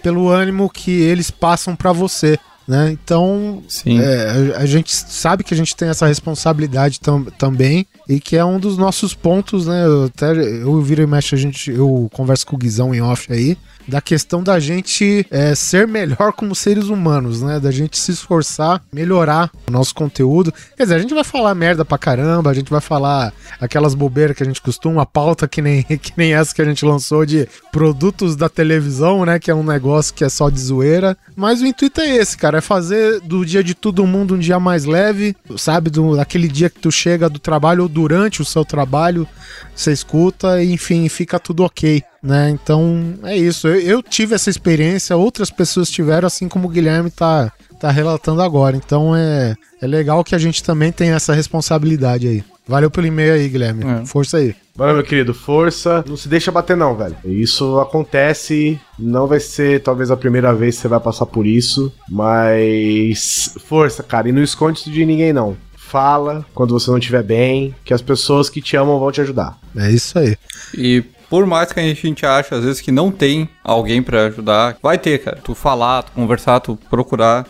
pelo 0.03 0.29
ânimo 0.29 0.71
que 0.71 0.91
eles 0.91 1.31
passam 1.31 1.77
para 1.77 1.93
você. 1.93 2.39
Né? 2.71 2.93
Então, 2.93 3.65
é, 3.85 4.55
a, 4.55 4.61
a, 4.61 4.67
gente 4.67 4.95
sabe 4.95 5.43
que 5.43 5.53
a 5.53 5.57
gente 5.57 5.75
tem 5.75 5.89
essa 5.89 6.07
responsabilidade 6.07 7.01
tam, 7.01 7.25
também 7.25 7.85
e 8.09 8.21
que 8.21 8.37
é 8.37 8.45
um 8.45 8.61
dos 8.61 8.79
nossos 8.79 9.13
pontos, 9.13 9.67
né? 9.67 9.85
Eu, 9.85 10.05
até 10.05 10.31
eu 10.31 10.81
viro 10.81 11.03
e 11.03 11.07
mexo, 11.07 11.35
a 11.35 11.39
gente, 11.39 11.69
eu 11.69 12.09
converso 12.13 12.47
com 12.47 12.55
o 12.55 12.59
Guizão 12.59 12.95
em 12.95 13.01
off 13.01 13.33
aí, 13.33 13.59
da 13.91 14.01
questão 14.01 14.43
da 14.43 14.59
gente 14.59 15.27
é, 15.31 15.55
ser 15.55 15.87
melhor 15.87 16.33
como 16.33 16.55
seres 16.55 16.87
humanos, 16.87 17.43
né? 17.43 17.59
Da 17.59 17.71
gente 17.71 17.99
se 17.99 18.13
esforçar, 18.13 18.81
melhorar 18.93 19.51
o 19.69 19.71
nosso 19.71 19.95
conteúdo. 19.95 20.53
Quer 20.77 20.85
dizer, 20.85 20.95
a 20.95 20.99
gente 20.99 21.13
vai 21.13 21.25
falar 21.25 21.55
merda 21.55 21.85
pra 21.85 21.99
caramba, 21.99 22.51
a 22.51 22.55
gente 22.55 22.71
vai 22.71 22.81
falar 22.81 23.33
aquelas 23.61 23.95
bobeiras 23.95 24.37
que 24.37 24.43
a 24.43 24.47
gente 24.47 24.63
costuma, 24.63 25.03
a 25.03 25.07
pauta 25.07 25.49
que 25.49 25.61
nem, 25.61 25.83
que 25.99 26.13
nem 26.17 26.33
essa 26.33 26.55
que 26.55 26.63
a 26.63 26.65
gente 26.65 26.85
lançou 26.85 27.27
de 27.27 27.49
produtos 27.73 28.37
da 28.37 28.49
televisão, 28.49 29.27
né? 29.27 29.39
Que 29.39 29.51
é 29.51 29.55
um 29.55 29.65
negócio 29.65 30.15
que 30.15 30.25
é 30.25 30.29
só 30.29 30.49
de 30.49 30.61
zoeira. 30.61 31.17
Mas 31.35 31.61
o 31.61 31.67
intuito 31.67 32.01
é 32.01 32.17
esse, 32.17 32.39
cara, 32.39 32.59
é 32.59 32.61
fazer 32.61 33.21
do 33.21 33.45
dia 33.45 33.63
de 33.65 33.75
todo 33.75 34.07
mundo 34.07 34.35
um 34.35 34.39
dia 34.39 34.61
mais 34.61 34.85
leve, 34.85 35.37
sabe? 35.57 35.91
Do, 35.91 36.17
daquele 36.17 36.49
dia 36.49 36.71
que 36.71 36.79
tu 36.79 36.93
chega 36.93 37.29
do 37.29 37.39
trabalho 37.39 37.83
ou 37.83 37.89
durante 37.89 38.41
o 38.41 38.45
seu 38.45 38.65
trabalho, 38.65 39.27
você 39.75 39.93
escuta 39.93 40.63
e 40.63 40.73
enfim, 40.73 41.09
fica 41.09 41.39
tudo 41.39 41.65
ok 41.65 42.05
né? 42.23 42.51
Então 42.51 43.15
é 43.23 43.37
isso. 43.37 43.69
Eu, 43.69 43.81
eu, 43.81 44.03
tive 44.03 44.35
essa 44.35 44.51
experiência, 44.51 45.17
outras 45.17 45.51
pessoas 45.51 45.91
tiveram, 45.91 46.27
assim 46.27 46.49
como 46.49 46.69
o 46.69 46.71
Guilherme 46.71 47.11
tá, 47.11 47.53
tá 47.79 47.91
relatando 47.91 48.43
agora. 48.43 48.77
Então 48.77 49.15
é, 49.17 49.55
é 49.81 49.87
legal 49.87 50.23
que 50.25 50.35
a 50.35 50.39
gente 50.39 50.63
também 50.63 50.93
tem 50.93 51.11
essa 51.11 51.33
responsabilidade 51.33 52.29
aí. 52.29 52.45
Valeu 52.67 52.91
pelo 52.91 53.07
e-mail 53.07 53.35
aí, 53.35 53.49
Guilherme. 53.49 53.85
É. 53.85 54.07
Força 54.07 54.37
aí. 54.37 54.55
Valeu, 54.77 54.95
meu 54.95 55.05
querido. 55.05 55.35
Força. 55.35 56.05
Não 56.07 56.17
se 56.17 56.29
deixa 56.29 56.53
bater, 56.53 56.77
não, 56.77 56.95
velho. 56.95 57.17
Isso 57.25 57.81
acontece. 57.81 58.81
Não 58.97 59.27
vai 59.27 59.41
ser 59.41 59.83
talvez 59.83 60.11
a 60.11 60.17
primeira 60.17 60.55
vez 60.55 60.77
que 60.77 60.83
você 60.83 60.89
vai 60.89 61.01
passar 61.01 61.27
por 61.27 61.47
isso. 61.47 61.93
Mas. 62.09 63.55
Força, 63.67 64.05
cara. 64.05 64.29
E 64.29 64.33
não 64.33 64.43
esconde 64.43 64.79
isso 64.79 64.91
de 64.91 65.05
ninguém, 65.05 65.33
não 65.33 65.57
fala 65.91 66.47
quando 66.55 66.73
você 66.73 66.89
não 66.89 66.99
estiver 66.99 67.25
bem, 67.25 67.75
que 67.85 67.93
as 67.93 68.01
pessoas 68.01 68.49
que 68.49 68.63
te 68.63 68.77
amam 68.77 69.01
vão 69.01 69.11
te 69.11 69.21
ajudar. 69.21 69.59
É 69.77 69.91
isso 69.91 70.17
aí. 70.17 70.37
E 70.73 71.03
por 71.31 71.47
mais 71.47 71.73
que 71.73 71.79
a 71.79 71.83
gente 71.95 72.27
ache, 72.27 72.53
às 72.53 72.65
vezes, 72.65 72.81
que 72.81 72.91
não 72.91 73.13
tem 73.13 73.49
alguém 73.63 74.03
para 74.03 74.27
ajudar, 74.27 74.77
vai 74.83 74.99
ter, 74.99 75.23
cara. 75.23 75.39
Tu 75.43 75.55
falar, 75.55 76.03
tu 76.03 76.13
conversar, 76.13 76.59
tu 76.59 76.77
procurar. 76.91 77.47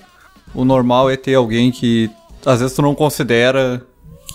O 0.54 0.64
normal 0.64 1.10
é 1.10 1.16
ter 1.16 1.34
alguém 1.34 1.70
que 1.70 2.10
às 2.44 2.60
vezes 2.60 2.76
tu 2.76 2.82
não 2.82 2.94
considera 2.94 3.82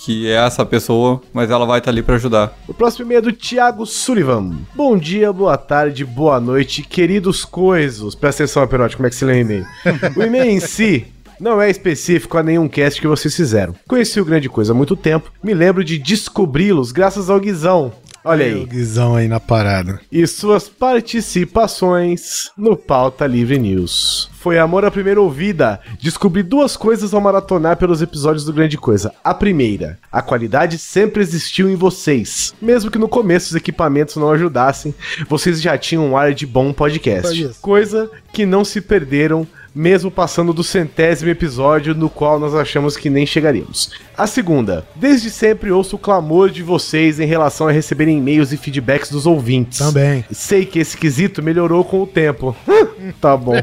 que 0.03 0.27
é 0.27 0.35
essa 0.35 0.65
pessoa, 0.65 1.21
mas 1.33 1.49
ela 1.49 1.65
vai 1.65 1.79
estar 1.79 1.85
tá 1.85 1.91
ali 1.91 2.01
para 2.01 2.15
ajudar. 2.15 2.57
O 2.67 2.73
próximo 2.73 3.05
e-mail 3.05 3.19
é 3.19 3.21
do 3.21 3.31
Thiago 3.31 3.85
Sullivan. 3.85 4.55
Bom 4.75 4.97
dia, 4.97 5.31
boa 5.31 5.57
tarde, 5.57 6.03
boa 6.03 6.39
noite, 6.39 6.81
queridos 6.83 7.45
coisos. 7.45 8.13
Presta 8.15 8.43
atenção, 8.43 8.67
Perote, 8.67 8.95
como 8.95 9.07
é 9.07 9.09
que 9.09 9.15
se 9.15 9.25
lê 9.25 9.33
o 9.33 9.39
e-mail? 9.39 9.65
o 10.15 10.21
e-mail 10.21 10.51
em 10.51 10.59
si 10.59 11.07
não 11.39 11.61
é 11.61 11.69
específico 11.69 12.37
a 12.37 12.43
nenhum 12.43 12.67
cast 12.67 12.99
que 12.99 13.07
vocês 13.07 13.35
fizeram. 13.35 13.75
Conheci 13.87 14.19
o 14.19 14.25
Grande 14.25 14.49
Coisa 14.49 14.73
há 14.73 14.75
muito 14.75 14.95
tempo, 14.95 15.31
me 15.43 15.53
lembro 15.53 15.83
de 15.83 15.97
descobri-los 15.97 16.91
graças 16.91 17.29
ao 17.29 17.39
Guizão, 17.39 17.91
Olha 18.25 18.43
aí. 18.43 18.63
O 18.63 18.65
Guizão 18.65 19.15
aí 19.15 19.27
na 19.27 19.39
parada. 19.39 19.99
E 20.11 20.25
suas 20.25 20.67
participações 20.67 22.49
no 22.57 22.75
Pauta 22.75 23.27
Livre 23.27 23.59
News. 23.59 24.31
Foi 24.33 24.57
amor 24.57 24.83
à 24.83 24.89
primeira 24.89 25.21
ouvida. 25.21 25.79
Descobri 26.01 26.41
duas 26.41 26.75
coisas 26.75 27.13
ao 27.13 27.21
maratonar 27.21 27.77
pelos 27.77 28.01
episódios 28.01 28.43
do 28.43 28.51
Grande 28.51 28.77
Coisa. 28.77 29.13
A 29.23 29.33
primeira, 29.33 29.99
a 30.11 30.23
qualidade 30.23 30.79
sempre 30.79 31.21
existiu 31.21 31.69
em 31.69 31.75
vocês. 31.75 32.53
Mesmo 32.59 32.89
que 32.89 32.97
no 32.97 33.07
começo 33.07 33.49
os 33.49 33.55
equipamentos 33.55 34.15
não 34.15 34.31
ajudassem, 34.31 34.93
vocês 35.29 35.61
já 35.61 35.77
tinham 35.77 36.05
um 36.07 36.17
ar 36.17 36.33
de 36.33 36.47
bom 36.47 36.73
podcast. 36.73 37.49
Coisa 37.61 38.09
que 38.33 38.45
não 38.45 38.65
se 38.65 38.81
perderam 38.81 39.47
mesmo 39.75 40.09
passando 40.09 40.53
do 40.53 40.63
centésimo 40.63 41.29
episódio 41.29 41.93
no 41.93 42.09
qual 42.09 42.39
nós 42.39 42.55
achamos 42.55 42.95
que 42.95 43.09
nem 43.09 43.25
chegaríamos. 43.25 43.91
A 44.17 44.25
segunda, 44.25 44.87
desde 44.95 45.29
sempre 45.29 45.69
ouço 45.71 45.97
o 45.97 45.99
clamor 45.99 46.49
de 46.49 46.63
vocês 46.63 47.19
em 47.19 47.25
relação 47.25 47.67
a 47.67 47.71
receberem 47.71 48.17
e-mails 48.17 48.53
e 48.53 48.57
feedbacks 48.57 49.11
dos 49.11 49.25
ouvintes. 49.25 49.79
Também. 49.79 50.23
Sei 50.31 50.65
que 50.65 50.79
esse 50.79 50.97
quesito 50.97 51.43
melhorou 51.43 51.83
com 51.83 52.01
o 52.01 52.07
tempo. 52.07 52.55
tá 53.19 53.35
bom. 53.35 53.55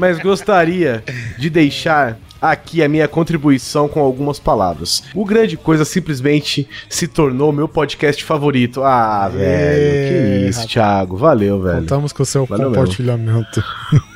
Mas 0.00 0.18
gostaria 0.18 1.04
de 1.38 1.48
deixar 1.48 2.18
aqui 2.42 2.82
a 2.82 2.88
minha 2.88 3.08
contribuição 3.08 3.88
com 3.88 4.00
algumas 4.00 4.38
palavras. 4.38 5.04
O 5.14 5.24
Grande 5.24 5.56
Coisa 5.56 5.84
simplesmente 5.84 6.68
se 6.88 7.08
tornou 7.08 7.52
meu 7.52 7.68
podcast 7.68 8.22
favorito. 8.22 8.82
Ah, 8.82 9.28
velho, 9.28 10.42
que 10.42 10.48
isso, 10.50 10.66
Thiago. 10.66 11.16
Valeu, 11.16 11.62
velho. 11.62 11.80
Contamos 11.80 12.12
com 12.12 12.22
o 12.22 12.26
seu 12.26 12.44
Valeu 12.44 12.68
compartilhamento. 12.68 13.64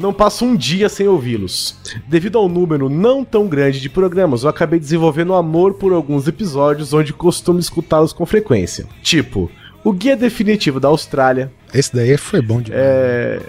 não 0.00 0.12
passo 0.12 0.44
um 0.44 0.56
dia 0.56 0.88
sem 0.88 1.06
ouvi-los. 1.08 1.76
Devido 2.06 2.38
ao 2.38 2.48
número 2.48 2.88
não 2.88 3.24
tão 3.24 3.46
grande 3.46 3.80
de 3.80 3.88
programas, 3.88 4.42
eu 4.42 4.48
acabei 4.48 4.78
desenvolvendo 4.78 5.34
amor 5.34 5.74
por 5.74 5.92
alguns 5.92 6.26
episódios 6.26 6.92
onde 6.92 7.12
costumo 7.12 7.58
escutá-los 7.58 8.12
com 8.12 8.26
frequência. 8.26 8.86
Tipo, 9.02 9.50
o 9.84 9.92
Guia 9.92 10.16
Definitivo 10.16 10.78
da 10.78 10.88
Austrália, 10.88 11.52
Esse 11.74 11.94
daí 11.94 12.16
foi 12.16 12.42
bom 12.42 12.60
demais. 12.60 12.82
é, 12.82 13.40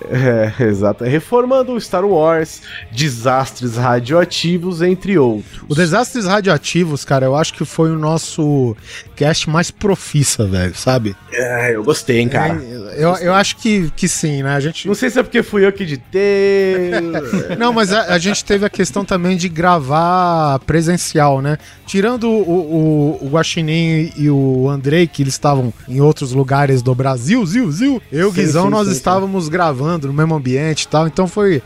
é, 0.59 0.63
exato. 0.63 1.03
Reformando 1.03 1.73
o 1.73 1.81
Star 1.81 2.05
Wars, 2.05 2.62
desastres 2.91 3.75
radioativos, 3.75 4.81
entre 4.81 5.17
outros. 5.17 5.62
O 5.67 5.75
Desastres 5.75 6.25
Radioativos, 6.25 7.03
cara, 7.03 7.25
eu 7.25 7.36
acho 7.36 7.53
que 7.53 7.65
foi 7.65 7.91
o 7.91 7.99
nosso 7.99 8.75
cast 9.15 9.49
mais 9.49 9.71
profissa, 9.71 10.45
velho, 10.45 10.75
sabe? 10.75 11.15
É, 11.31 11.75
eu 11.75 11.83
gostei, 11.83 12.19
hein, 12.19 12.29
cara. 12.29 12.53
Eu, 12.95 13.15
eu 13.15 13.33
acho 13.33 13.57
que, 13.57 13.91
que 13.95 14.07
sim, 14.07 14.43
né? 14.43 14.55
A 14.55 14.59
gente. 14.59 14.88
Não 14.88 14.95
sei 14.95 15.09
se 15.09 15.19
é 15.19 15.23
porque 15.23 15.43
fui 15.43 15.65
eu 15.65 15.71
que 15.71 15.83
editei. 15.83 16.91
Não, 17.57 17.73
mas 17.73 17.91
a, 17.91 18.13
a 18.13 18.17
gente 18.17 18.43
teve 18.45 18.65
a 18.65 18.69
questão 18.69 19.03
também 19.03 19.36
de 19.36 19.49
gravar 19.49 20.59
presencial, 20.59 21.41
né? 21.41 21.57
Tirando 21.86 22.29
o, 22.29 23.17
o, 23.21 23.25
o 23.25 23.29
Guaxinim 23.29 24.12
e 24.15 24.29
o 24.29 24.69
Andrei, 24.69 25.07
que 25.07 25.21
eles 25.23 25.33
estavam 25.33 25.73
em 25.88 26.01
outros 26.01 26.31
lugares 26.31 26.81
do 26.81 26.93
Brasil, 26.95 27.45
Zil, 27.45 27.71
Zil. 27.71 28.01
Eu 28.13 28.30
e 28.30 28.32
Sim, 28.32 28.36
Guizão, 28.41 28.65
sim, 28.65 28.69
nós 28.69 28.88
sim, 28.88 28.93
estávamos 28.93 29.49
gravando 29.49 30.06
no 30.06 30.13
mesmo 30.13 30.36
ambiente 30.36 30.84
e 30.84 30.88
tal, 30.88 31.08
então 31.08 31.28
foi 31.28 31.63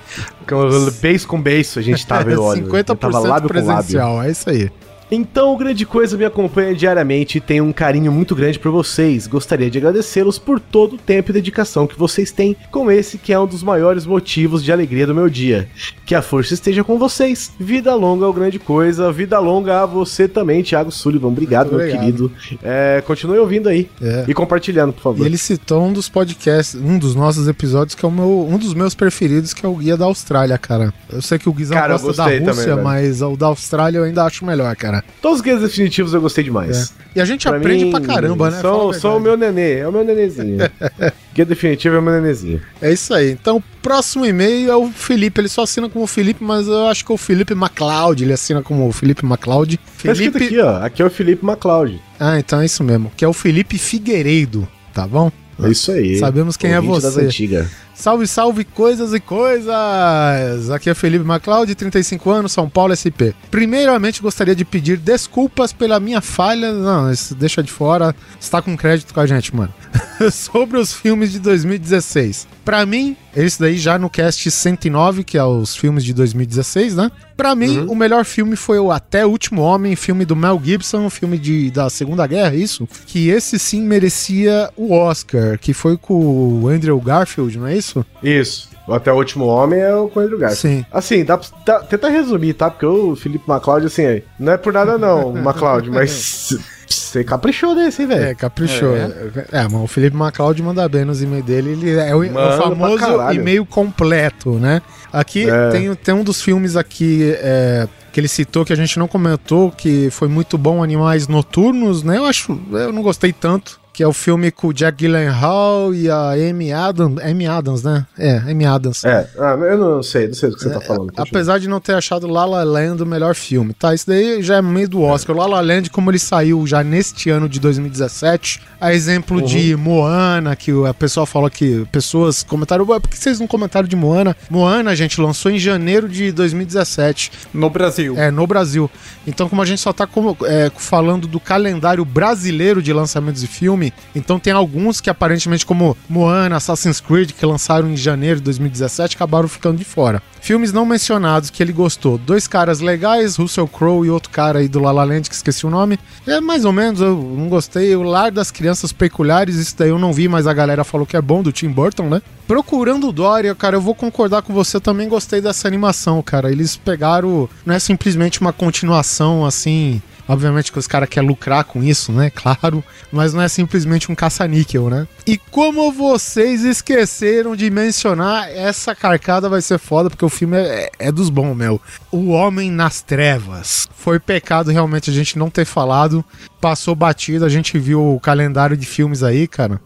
beijo 1.02 1.28
com 1.28 1.42
beijo, 1.42 1.78
a 1.78 1.82
gente 1.82 2.08
tava, 2.08 2.32
eu 2.32 2.42
olho. 2.42 2.66
50% 2.66 2.98
Tava 2.98 3.20
lábio. 3.20 3.50
presencial, 3.50 4.24
é 4.24 4.32
isso 4.32 4.50
aí. 4.50 4.72
Então, 5.10 5.54
o 5.54 5.58
Grande 5.58 5.86
Coisa 5.86 6.18
me 6.18 6.26
acompanha 6.26 6.76
diariamente 6.76 7.38
e 7.38 7.42
tem 7.42 7.62
um 7.62 7.72
carinho 7.72 8.12
muito 8.12 8.36
grande 8.36 8.60
por 8.60 8.72
vocês. 8.72 9.26
Gostaria 9.26 9.70
de 9.70 9.78
agradecê-los 9.78 10.38
por 10.38 10.60
todo 10.60 10.96
o 10.96 10.98
tempo 10.98 11.32
e 11.32 11.34
dedicação 11.34 11.88
que 11.88 11.98
vocês 11.98 12.32
têm 12.32 12.56
com 12.72 12.92
esse 12.92 13.18
que 13.18 13.32
é 13.32 13.40
um 13.40 13.48
dos 13.48 13.64
maiores 13.64 14.06
motivos 14.06 14.64
de 14.64 14.72
alegria 14.72 15.08
do 15.08 15.16
meu 15.16 15.30
dia. 15.30 15.70
Que 16.06 16.14
a 16.14 16.22
força 16.22 16.54
esteja 16.54 16.84
com 16.84 16.98
vocês. 16.98 17.52
Vida 17.60 17.96
longa 17.96 18.26
ao 18.26 18.34
Grande 18.34 18.60
Coisa. 18.60 19.12
Vida 19.12 19.40
longa 19.40 19.82
a 19.82 19.86
você 19.86 20.28
também, 20.28 20.62
Thiago 20.62 20.92
Sullivan. 20.92 21.30
Obrigado, 21.30 21.72
Muito 21.72 21.78
meu 21.78 21.96
obrigado. 21.96 22.30
querido. 22.30 22.60
É, 22.62 23.02
continue 23.06 23.38
ouvindo 23.40 23.70
aí. 23.70 23.90
É. 24.02 24.26
E 24.28 24.34
compartilhando, 24.34 24.92
por 24.92 25.02
favor. 25.02 25.24
E 25.24 25.26
ele 25.28 25.38
citou 25.38 25.86
um 25.86 25.94
dos 25.94 26.10
podcasts, 26.10 26.76
um 26.76 26.98
dos 26.98 27.16
nossos 27.16 27.48
episódios, 27.48 27.96
que 27.96 28.06
é 28.06 28.08
o 28.08 28.12
meu, 28.12 28.48
um 28.50 28.58
dos 28.58 28.74
meus 28.74 28.94
preferidos, 28.94 29.54
que 29.54 29.66
é 29.66 29.70
o 29.70 29.76
Guia 29.76 29.96
da 29.96 30.06
Austrália, 30.06 30.58
cara. 30.58 30.94
Eu 31.12 31.22
sei 31.22 31.40
que 31.40 31.48
o 31.48 31.54
Guizão 31.54 31.78
Cara, 31.78 31.94
gosta 31.94 32.14
da 32.14 32.24
Rússia, 32.26 32.66
também, 32.66 32.84
mas 32.84 33.22
o 33.22 33.38
da 33.38 33.48
Austrália 33.48 34.00
eu 34.00 34.04
ainda 34.04 34.24
acho 34.24 34.46
melhor, 34.46 34.76
cara. 34.76 34.97
Todos 35.22 35.38
os 35.40 35.44
guias 35.44 35.62
definitivos 35.62 36.14
eu 36.14 36.22
gostei 36.22 36.44
demais. 36.44 36.94
E 37.16 37.22
a 37.22 37.26
gente 37.26 37.48
Pra 37.48 37.58
aprende 37.58 37.86
mim, 37.86 37.92
pra 37.92 38.02
caramba, 38.02 38.50
né? 38.50 38.58
A 38.60 38.62
sou 38.62 39.18
o 39.18 39.20
meu 39.20 39.36
nenê, 39.36 39.80
é 39.80 39.88
o 39.88 39.92
meu 39.92 40.04
nenenzinho. 40.04 40.58
Guia 41.34 41.46
definitivo 41.46 41.96
é 41.96 42.00
o 42.00 42.02
meu 42.02 42.14
nenenzinho. 42.22 42.62
É 42.82 42.92
isso 42.92 43.14
aí. 43.14 43.32
Então, 43.32 43.58
o 43.58 43.64
próximo 43.82 44.26
e-mail 44.26 44.72
é 44.72 44.76
o 44.76 44.90
Felipe. 44.92 45.40
Ele 45.40 45.48
só 45.50 45.64
assina 45.64 45.88
como 45.90 46.06
Felipe, 46.08 46.44
mas 46.44 46.68
eu 46.68 46.88
acho 46.88 47.06
que 47.06 47.12
é 47.12 47.16
o 47.16 47.18
Felipe 47.18 47.54
MacLeod. 47.54 48.24
Ele 48.24 48.34
assina 48.34 48.62
como 48.62 48.92
Felipe 48.92 49.26
MacLeod. 49.26 49.78
Tá 49.78 49.84
Felipe. 50.16 50.46
aqui, 50.46 50.60
ó. 50.60 50.78
Aqui 50.84 51.02
é 51.02 51.06
o 51.06 51.10
Felipe 51.10 51.46
MacLeod. 51.46 52.02
Ah, 52.20 52.40
então 52.40 52.62
é 52.62 52.66
isso 52.66 52.84
mesmo. 52.84 53.12
Que 53.16 53.24
é 53.24 53.28
o 53.28 53.34
Felipe 53.34 53.78
Figueiredo, 53.78 54.68
tá 54.94 55.08
bom? 55.08 55.32
É 55.64 55.70
isso 55.70 55.92
aí. 55.92 56.18
Sabemos 56.18 56.56
quem 56.56 56.72
é 56.74 56.82
você. 56.82 57.08
das 57.08 57.18
antigas. 57.18 57.68
Salve, 57.98 58.28
salve, 58.28 58.64
coisas 58.64 59.12
e 59.12 59.20
coisas! 59.20 60.70
Aqui 60.70 60.88
é 60.88 60.94
Felipe 60.94 61.26
MacLeod, 61.26 61.74
35 61.74 62.30
anos, 62.30 62.52
São 62.52 62.70
Paulo, 62.70 62.94
SP. 62.94 63.34
Primeiramente, 63.50 64.22
gostaria 64.22 64.56
de 64.56 64.64
pedir 64.64 64.98
desculpas 64.98 65.74
pela 65.74 66.00
minha 66.00 66.22
falha. 66.22 66.72
Não, 66.72 67.12
isso 67.12 67.34
deixa 67.34 67.64
de 67.64 67.72
fora. 67.72 68.16
Está 68.40 68.62
com 68.62 68.78
crédito 68.78 69.16
com 69.16 69.20
a 69.20 69.26
gente, 69.26 69.54
mano. 69.54 69.74
Sobre 70.32 70.78
os 70.78 70.94
filmes 70.94 71.32
de 71.32 71.40
2016. 71.40 72.48
Pra 72.64 72.86
mim, 72.86 73.16
esse 73.36 73.60
daí 73.60 73.78
já 73.78 73.98
no 73.98 74.10
cast 74.10 74.50
109, 74.50 75.24
que 75.24 75.38
é 75.38 75.44
os 75.44 75.76
filmes 75.76 76.04
de 76.04 76.14
2016, 76.14 76.96
né? 76.96 77.12
Pra 77.38 77.54
mim, 77.54 77.86
o 77.88 77.94
melhor 77.94 78.26
filme 78.26 78.56
foi 78.56 78.80
o 78.80 78.92
Até 78.92 79.24
o 79.24 79.30
Último 79.30 79.62
Homem, 79.62 79.96
filme 79.96 80.26
do 80.26 80.36
Mel 80.36 80.60
Gibson, 80.62 81.08
filme 81.08 81.38
de, 81.38 81.70
da 81.70 81.88
Segunda 81.88 82.26
Guerra, 82.26 82.56
isso? 82.56 82.90
Que 83.06 83.30
esse 83.30 83.60
sim 83.60 83.84
merecia 83.84 84.72
o 84.76 84.92
Oscar, 84.92 85.60
que 85.60 85.72
foi 85.72 85.98
com 85.98 86.16
o 86.64 86.68
Andrew 86.68 87.00
Garfield, 87.00 87.60
não 87.60 87.68
é 87.68 87.78
isso? 87.78 87.87
Isso. 88.24 88.70
O 88.88 88.94
Até 88.94 89.12
o 89.12 89.16
Último 89.18 89.46
Homem 89.48 89.80
é 89.82 89.94
o 89.94 90.08
Coelho 90.08 90.30
do 90.32 90.38
Gato. 90.38 90.56
Sim. 90.56 90.86
Assim, 90.92 91.26
dá, 91.26 91.38
pra- 91.38 91.50
dá, 91.66 91.80
tenta 91.82 92.08
resumir, 92.10 92.54
tá? 92.54 92.70
Porque 92.72 92.86
o 92.86 93.16
Felipe 93.18 93.44
MacLeod, 93.46 93.86
assim, 93.86 94.22
não 94.40 94.54
é 94.54 94.58
por 94.58 94.72
nada 94.72 94.98
não, 94.98 95.34
MacLeod, 95.34 95.90
mas 95.92 96.54
você 96.88 97.22
caprichou 97.22 97.76
desse, 97.76 98.04
hein, 98.04 98.08
É, 98.12 98.16
velho? 98.18 98.38
caprichou. 98.38 98.96
É, 98.96 99.64
mas 99.64 99.74
o 99.74 99.88
Felipe 99.88 100.16
MacLeod 100.16 100.64
manda 100.64 100.88
bem 100.88 101.04
nos 101.04 101.22
e-mails 101.22 101.46
dele. 101.46 101.72
Ele 101.72 101.92
é 101.98 102.16
o, 102.16 102.24
é 102.24 102.30
o 102.30 102.58
famoso 102.58 103.04
e-mail 103.34 103.66
completo, 103.66 104.52
né? 104.54 104.82
Aqui 105.12 105.50
É. 105.50 105.70
tem, 105.70 105.94
tem 105.96 106.14
um 106.16 106.24
dos 106.24 106.42
filmes 106.42 106.78
aqui 106.78 107.34
é, 107.40 107.88
que 108.14 108.20
ele 108.22 108.28
citou 108.30 108.64
que 108.64 108.72
a 108.72 108.76
gente 108.78 108.98
não 108.98 109.08
comentou, 109.08 109.70
que 109.70 110.10
foi 110.12 110.30
muito 110.30 110.58
bom, 110.58 110.82
Animais 110.82 111.28
Noturnos, 111.28 112.04
né? 112.04 112.18
Eu 112.18 112.26
acho, 112.26 112.58
eu 112.72 112.94
não 112.94 113.02
gostei 113.02 113.34
tanto. 113.34 113.80
Que 113.98 114.04
é 114.04 114.08
o 114.08 114.14
filme 114.14 114.52
com 114.52 114.68
o 114.68 114.74
Jack 114.74 114.96
Gyllenhaal 114.96 115.92
e 115.92 116.08
a 116.08 116.34
Amy 116.34 116.72
Adams. 116.72 117.20
Amy 117.20 117.48
Adams, 117.48 117.82
né? 117.82 118.06
É, 118.16 118.38
Amy 118.48 118.64
Adams. 118.64 119.04
É, 119.04 119.28
ah, 119.40 119.58
eu 119.60 119.76
não 119.76 120.04
sei, 120.04 120.28
não 120.28 120.36
sei 120.36 120.52
do 120.52 120.56
que 120.56 120.62
você 120.62 120.70
tá 120.70 120.80
falando. 120.80 121.08
continua. 121.08 121.26
Apesar 121.28 121.58
de 121.58 121.68
não 121.68 121.80
ter 121.80 121.94
achado 121.94 122.28
La 122.28 122.46
La 122.46 122.64
Land 122.64 123.02
o 123.02 123.08
melhor 123.08 123.34
filme, 123.34 123.74
tá? 123.74 123.96
Isso 123.96 124.06
daí 124.06 124.44
já 124.44 124.58
é 124.58 124.62
meio 124.62 124.88
do 124.88 125.02
Oscar. 125.02 125.36
O 125.36 125.40
La 125.40 125.48
La 125.48 125.62
Land, 125.62 125.90
como 125.90 126.12
ele 126.12 126.20
saiu 126.20 126.68
já 126.68 126.84
neste 126.84 127.32
ano 127.32 127.50
de 127.50 127.60
2017, 127.60 128.62
a 128.80 128.94
exemplo 128.94 129.42
de 129.42 129.76
Moana, 129.76 130.56
que 130.56 130.72
a 130.88 130.94
pessoa 130.94 131.26
falou 131.26 131.50
que 131.50 131.84
pessoas 131.92 132.44
comentaram, 132.44 132.86
"Ué, 132.88 133.00
por 133.00 133.10
que 133.10 133.18
vocês 133.18 133.40
não 133.40 133.48
comentaram 133.48 133.88
de 133.88 133.96
Moana? 133.96 134.38
Moana, 134.48 134.96
gente, 134.96 135.20
lançou 135.20 135.52
em 135.52 135.58
janeiro 135.58 136.08
de 136.08 136.32
2017. 136.32 137.32
No 137.52 137.68
Brasil. 137.68 138.14
É, 138.16 138.30
no 138.30 138.46
Brasil. 138.46 138.92
Então, 139.26 139.50
como 139.50 139.60
a 139.60 139.66
gente 139.66 139.82
só 139.82 139.92
tá 139.92 140.06
como, 140.06 140.38
é, 140.44 140.72
falando 140.78 141.28
do 141.28 141.40
calendário 141.40 142.06
brasileiro 142.06 142.80
de 142.80 142.94
lançamentos 142.94 143.42
de 143.42 143.48
filme, 143.48 143.87
então 144.16 144.40
tem 144.40 144.54
alguns 144.54 145.02
que 145.02 145.10
aparentemente, 145.10 145.66
como 145.66 145.98
Moana, 146.10 146.58
Assassin's 146.58 147.00
Creed, 147.00 147.32
que 147.32 147.46
lançaram 147.46 147.90
em 147.90 147.98
janeiro 147.98 148.38
de 148.38 148.44
2017, 148.44 149.16
acabaram 149.16 149.48
ficando 149.48 149.78
de 149.78 149.86
fora. 149.86 150.22
Filmes 150.42 150.72
não 150.72 150.86
mencionados 150.86 151.50
que 151.50 151.62
ele 151.62 151.74
gostou. 151.74 152.18
Dois 152.18 152.48
caras 152.48 152.80
legais, 152.80 153.36
Russell 153.36 153.68
Crowe 153.68 154.08
e 154.08 154.10
outro 154.10 154.30
cara 154.30 154.60
aí 154.60 154.68
do 154.68 154.80
La 154.80 154.92
La 154.92 155.04
Land, 155.04 155.30
que 155.30 155.36
esqueci 155.36 155.66
o 155.66 155.70
nome. 155.70 156.00
É 156.26 156.40
mais 156.40 156.64
ou 156.64 156.72
menos, 156.72 157.02
eu 157.02 157.16
não 157.16 157.50
gostei. 157.50 157.96
O 157.96 158.04
Lar 158.04 158.32
das 158.32 158.50
Crianças 158.50 158.94
Peculiares, 158.94 159.56
isso 159.56 159.76
daí 159.78 159.90
eu 159.90 160.00
não 160.00 160.14
vi, 160.14 160.28
mas 160.28 160.48
a 160.48 160.54
galera 160.54 160.84
falou 160.84 161.06
que 161.06 161.18
é 161.18 161.22
bom, 161.22 161.44
do 161.44 161.52
Tim 161.52 161.70
Burton, 161.70 162.10
né? 162.10 162.22
Procurando 162.48 163.12
Dória, 163.12 163.54
cara, 163.54 163.76
eu 163.76 163.82
vou 163.82 163.94
concordar 163.94 164.42
com 164.42 164.54
você, 164.54 164.78
eu 164.78 164.82
também 164.82 165.10
gostei 165.10 165.42
dessa 165.42 165.68
animação, 165.68 166.22
cara. 166.22 166.50
Eles 166.50 166.78
pegaram, 166.78 167.50
não 167.66 167.76
é 167.76 167.80
simplesmente 167.80 168.40
uma 168.40 168.54
continuação 168.54 169.46
assim. 169.46 170.02
Obviamente 170.28 170.72
que 170.72 170.80
os 170.80 170.88
caras 170.88 171.08
querem 171.08 171.28
lucrar 171.28 171.64
com 171.64 171.84
isso, 171.84 172.12
né? 172.12 172.30
Claro. 172.30 172.84
Mas 173.12 173.34
não 173.34 173.42
é 173.42 173.48
simplesmente 173.48 174.12
um 174.12 174.16
caça-níquel, 174.16 174.90
né? 174.90 175.08
E 175.26 175.38
como 175.38 175.92
vocês 175.92 176.64
esqueceram 176.64 177.56
de 177.56 177.70
mencionar, 177.70 178.50
essa 178.50 178.94
carcada 178.94 179.50
vai 179.50 179.62
ser 179.62 179.78
foda, 179.78 180.10
porque 180.10 180.26
o 180.26 180.30
filme 180.30 180.58
é, 180.58 180.90
é 181.00 181.12
dos 181.12 181.30
bons, 181.30 181.56
meu. 181.56 181.82
O 182.12 182.30
Homem 182.30 182.72
nas 182.72 183.02
Trevas. 183.02 183.88
Foi 183.96 184.20
pecado 184.20 184.72
realmente 184.72 185.10
a 185.10 185.14
gente 185.14 185.38
não 185.38 185.50
ter 185.50 185.66
falado. 185.66 186.24
Passou 186.62 186.96
batido, 186.96 187.46
a 187.46 187.50
gente 187.50 187.78
viu 187.78 188.16
o 188.16 188.20
calendário 188.20 188.76
de 188.76 188.86
filmes 188.86 189.24
aí, 189.24 189.48
cara. 189.48 189.80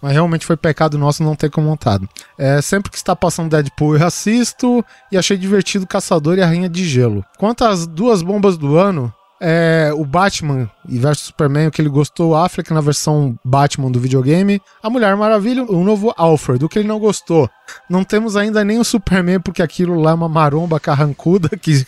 Mas 0.00 0.12
realmente 0.12 0.46
foi 0.46 0.56
pecado 0.56 0.98
nosso 0.98 1.22
não 1.22 1.34
ter 1.34 1.50
comentado. 1.50 2.08
É, 2.36 2.60
sempre 2.60 2.90
que 2.90 2.96
está 2.96 3.16
passando 3.16 3.50
Deadpool 3.50 3.96
eu 3.96 4.06
assisto 4.06 4.84
e 5.10 5.16
achei 5.16 5.36
divertido 5.36 5.86
Caçador 5.86 6.38
e 6.38 6.42
a 6.42 6.46
Rainha 6.46 6.68
de 6.68 6.84
Gelo. 6.84 7.24
Quanto 7.38 7.64
às 7.64 7.86
duas 7.86 8.22
bombas 8.22 8.56
do 8.56 8.76
ano, 8.76 9.12
é, 9.40 9.90
o 9.94 10.04
Batman 10.04 10.70
e 10.88 10.98
versus 10.98 11.26
Superman, 11.26 11.68
o 11.68 11.70
que 11.70 11.80
ele 11.80 11.88
gostou, 11.88 12.34
Affleck 12.34 12.72
na 12.72 12.80
versão 12.80 13.38
Batman 13.44 13.90
do 13.90 14.00
videogame, 14.00 14.60
a 14.82 14.90
Mulher 14.90 15.16
Maravilha, 15.16 15.64
o 15.64 15.84
novo 15.84 16.12
Alfred, 16.16 16.64
o 16.64 16.68
que 16.68 16.78
ele 16.78 16.88
não 16.88 16.98
gostou. 16.98 17.48
Não 17.88 18.04
temos 18.04 18.36
ainda 18.36 18.64
nem 18.64 18.78
o 18.78 18.84
Superman, 18.84 19.40
porque 19.40 19.62
aquilo 19.62 20.00
lá 20.00 20.12
é 20.12 20.14
uma 20.14 20.28
maromba 20.28 20.78
carrancuda 20.78 21.50
que, 21.56 21.86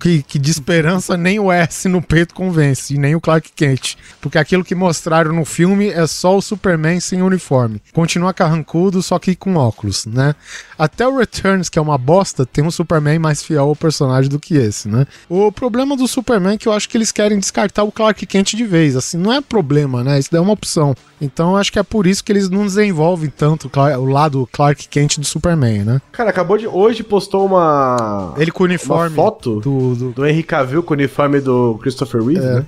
que, 0.00 0.22
que 0.22 0.38
de 0.38 0.50
esperança 0.50 1.16
nem 1.16 1.38
o 1.38 1.50
S 1.50 1.88
no 1.88 2.02
peito 2.02 2.34
convence, 2.34 2.94
e 2.94 2.98
nem 2.98 3.14
o 3.14 3.20
Clark 3.20 3.52
Kent. 3.52 3.96
Porque 4.20 4.38
aquilo 4.38 4.64
que 4.64 4.74
mostraram 4.74 5.32
no 5.32 5.44
filme 5.44 5.88
é 5.88 6.06
só 6.06 6.36
o 6.36 6.42
Superman 6.42 7.00
sem 7.00 7.22
uniforme. 7.22 7.82
Continua 7.92 8.32
carrancudo, 8.32 9.02
só 9.02 9.18
que 9.18 9.34
com 9.34 9.56
óculos, 9.56 10.06
né? 10.06 10.34
Até 10.78 11.06
o 11.06 11.18
Returns, 11.18 11.68
que 11.68 11.78
é 11.78 11.82
uma 11.82 11.98
bosta, 11.98 12.46
tem 12.46 12.64
um 12.64 12.70
Superman 12.70 13.18
mais 13.18 13.42
fiel 13.42 13.68
ao 13.68 13.76
personagem 13.76 14.30
do 14.30 14.40
que 14.40 14.56
esse, 14.56 14.88
né? 14.88 15.06
O 15.28 15.50
problema 15.52 15.96
do 15.96 16.08
Superman 16.08 16.54
é 16.54 16.58
que 16.58 16.68
eu 16.68 16.72
acho 16.72 16.88
que 16.88 16.96
eles 16.96 17.12
querem 17.12 17.38
descartar 17.38 17.84
o 17.84 17.92
Clark 17.92 18.24
Kent 18.26 18.54
de 18.54 18.64
vez. 18.64 18.96
Assim, 18.96 19.16
não 19.16 19.32
é 19.32 19.40
problema, 19.40 20.02
né? 20.02 20.18
Isso 20.18 20.30
daí 20.30 20.38
é 20.38 20.42
uma 20.42 20.52
opção. 20.52 20.94
Então 21.20 21.52
eu 21.52 21.56
acho 21.56 21.72
que 21.72 21.78
é 21.78 21.82
por 21.82 22.06
isso 22.06 22.22
que 22.22 22.32
eles 22.32 22.50
não 22.50 22.64
desenvolvem 22.64 23.30
tanto 23.30 23.70
o 23.98 24.04
lado 24.04 24.48
Clark 24.52 24.88
Kent 24.88 25.13
do 25.20 25.26
Superman, 25.26 25.84
né? 25.84 26.00
Cara, 26.12 26.30
acabou 26.30 26.56
de. 26.58 26.66
Hoje 26.66 27.02
postou 27.02 27.46
uma. 27.46 28.34
Ele 28.36 28.50
com 28.50 28.64
uniforme 28.64 29.08
Uma 29.16 29.24
foto 29.24 29.60
do, 29.60 29.94
do- 29.94 30.12
do 30.12 30.26
Henry 30.26 30.42
Cavill 30.42 30.82
com 30.82 30.94
o 30.94 30.96
uniforme 30.96 31.40
do 31.40 31.78
Christopher 31.82 32.22
Reeve, 32.22 32.44
É. 32.44 32.54
né? 32.54 32.66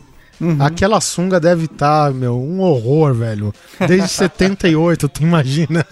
Aquela 0.60 1.00
sunga 1.00 1.40
deve 1.40 1.64
estar, 1.64 2.12
meu, 2.12 2.36
um 2.38 2.60
horror, 2.60 3.14
velho. 3.14 3.54
Desde 3.88 4.08
78, 4.12 5.08
tu 5.08 5.22
imagina. 5.22 5.82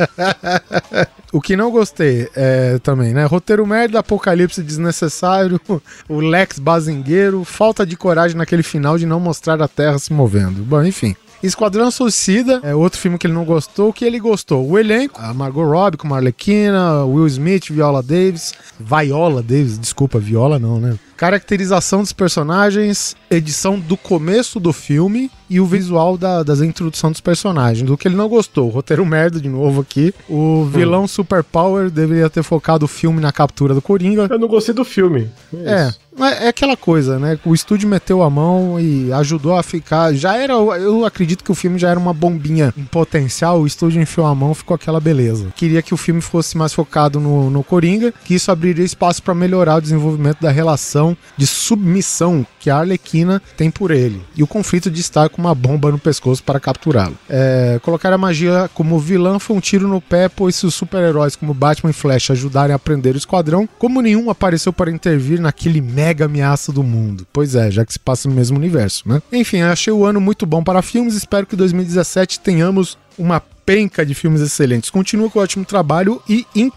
o 1.32 1.40
que 1.40 1.56
não 1.56 1.70
gostei 1.70 2.28
é, 2.36 2.78
também, 2.80 3.14
né? 3.14 3.24
Roteiro 3.24 3.66
merda, 3.66 4.00
apocalipse 4.00 4.62
desnecessário, 4.62 5.58
o 6.06 6.20
Lex 6.20 6.58
bazingueiro, 6.58 7.42
falta 7.42 7.86
de 7.86 7.96
coragem 7.96 8.36
naquele 8.36 8.62
final 8.62 8.98
de 8.98 9.06
não 9.06 9.18
mostrar 9.18 9.62
a 9.62 9.66
Terra 9.68 9.98
se 9.98 10.12
movendo. 10.12 10.62
Bom, 10.62 10.84
enfim. 10.84 11.16
Esquadrão 11.46 11.90
Suicida 11.90 12.61
é 12.62 12.74
outro 12.74 12.98
filme 12.98 13.18
que 13.18 13.26
ele 13.26 13.35
não 13.35 13.44
gostou. 13.44 13.90
O 13.90 13.92
que 13.92 14.04
ele 14.04 14.18
gostou? 14.18 14.66
O 14.66 14.78
elenco, 14.78 15.20
a 15.20 15.35
Margot 15.35 15.64
Robbie 15.64 15.98
com 15.98 16.09
Marlequina, 16.09 17.04
Will 17.04 17.26
Smith, 17.26 17.70
Viola 17.70 18.02
Davis, 18.02 18.54
Viola 18.80 19.42
Davis, 19.42 19.78
desculpa, 19.78 20.18
Viola 20.18 20.59
não, 20.59 20.80
né? 20.80 20.98
Caracterização 21.16 22.00
dos 22.00 22.12
personagens, 22.12 23.16
edição 23.31 23.79
do 23.79 23.96
começo 23.96 24.59
do 24.59 24.72
filme 24.72 25.31
e 25.48 25.61
o 25.61 25.66
visual 25.66 26.16
da, 26.18 26.42
das 26.42 26.61
introdução 26.61 27.11
dos 27.11 27.20
personagens. 27.20 27.87
Do 27.87 27.96
que 27.96 28.09
ele 28.09 28.16
não 28.16 28.29
gostou, 28.29 28.68
roteiro 28.68 29.05
merda 29.07 29.40
de 29.40 29.48
novo 29.48 29.81
aqui. 29.81 30.12
O 30.29 30.64
vilão 30.64 31.07
Superpower 31.07 31.90
deveria 31.90 32.29
ter 32.31 32.42
focado 32.42 32.85
o 32.85 32.88
filme 32.88 33.20
na 33.20 33.33
captura 33.33 33.74
do 33.74 33.83
Coringa. 33.83 34.27
Eu 34.31 34.38
não 34.38 34.48
gostei 34.48 34.74
do 34.74 34.85
filme. 34.85 35.31
É, 35.55 35.92
é, 36.18 36.46
é 36.46 36.48
aquela 36.48 36.77
coisa, 36.77 37.18
né? 37.18 37.38
O 37.44 37.55
estúdio 37.55 37.88
meteu 37.88 38.22
a 38.22 38.31
mão 38.31 38.79
e 38.81 39.12
ajudou 39.12 39.57
a 39.57 39.62
ficar. 39.62 40.12
Já 40.14 40.37
era. 40.37 40.55
Eu 40.55 41.05
acredito 41.05 41.44
que 41.44 41.53
o 41.53 41.55
filme 41.55 41.79
já 41.79 41.90
era 41.90 41.98
uma 41.98 42.12
bombinha 42.12 42.72
em 42.77 42.85
potencial. 42.85 43.61
O 43.61 43.66
estúdio 43.66 44.00
enfiou 44.00 44.27
a 44.27 44.35
mão, 44.35 44.55
ficou 44.55 44.74
aquela 44.74 45.00
beleza. 45.00 45.53
Queria 45.55 45.83
que 45.83 45.94
o 45.94 45.96
filme 45.96 46.20
fosse 46.20 46.57
mais 46.57 46.72
focado 46.72 47.18
no, 47.20 47.50
no 47.50 47.62
Coringa, 47.62 48.12
que 48.24 48.35
isso 48.35 48.50
abriria 48.50 48.85
espaço 48.85 49.22
para 49.22 49.35
melhorar 49.35 49.77
o 49.77 49.81
desenvolvimento 49.81 50.40
da 50.40 50.50
relação 50.50 51.03
de 51.36 51.46
submissão 51.46 52.46
que 52.60 52.70
a 52.70 52.78
Arlequina 52.78 53.42
tem 53.56 53.70
por 53.70 53.90
ele 53.90 54.22
e 54.36 54.42
o 54.42 54.46
conflito 54.46 54.90
de 54.90 55.00
estar 55.00 55.28
com 55.28 55.42
uma 55.42 55.54
bomba 55.54 55.90
no 55.90 55.98
pescoço 55.98 56.42
para 56.42 56.60
capturá-lo. 56.60 57.16
É, 57.28 57.80
colocar 57.82 58.12
a 58.12 58.18
magia 58.18 58.70
como 58.72 58.98
vilã 58.98 59.38
foi 59.38 59.56
um 59.56 59.60
tiro 59.60 59.88
no 59.88 60.00
pé, 60.00 60.28
pois 60.28 60.54
se 60.54 60.66
os 60.66 60.74
super-heróis 60.74 61.36
como 61.36 61.52
Batman 61.52 61.90
e 61.90 61.92
Flash 61.92 62.30
ajudarem 62.30 62.74
a 62.74 62.78
prender 62.78 63.14
o 63.14 63.18
esquadrão, 63.18 63.68
como 63.78 64.00
nenhum 64.00 64.30
apareceu 64.30 64.72
para 64.72 64.90
intervir 64.90 65.40
naquele 65.40 65.80
mega 65.80 66.26
ameaça 66.26 66.72
do 66.72 66.82
mundo. 66.82 67.26
Pois 67.32 67.54
é, 67.54 67.70
já 67.70 67.84
que 67.84 67.92
se 67.92 67.98
passa 67.98 68.28
no 68.28 68.34
mesmo 68.34 68.56
universo, 68.56 69.08
né? 69.08 69.20
Enfim, 69.32 69.60
achei 69.60 69.92
o 69.92 70.04
ano 70.04 70.20
muito 70.20 70.46
bom 70.46 70.62
para 70.62 70.82
filmes, 70.82 71.14
espero 71.14 71.46
que 71.46 71.56
2017 71.56 72.40
tenhamos 72.40 72.96
uma 73.18 73.40
penca 73.64 74.04
de 74.04 74.14
filmes 74.14 74.40
excelentes. 74.40 74.90
Continua 74.90 75.30
com 75.30 75.38
o 75.38 75.42
ótimo 75.42 75.64
trabalho 75.64 76.22
e 76.28 76.46
em. 76.54 76.70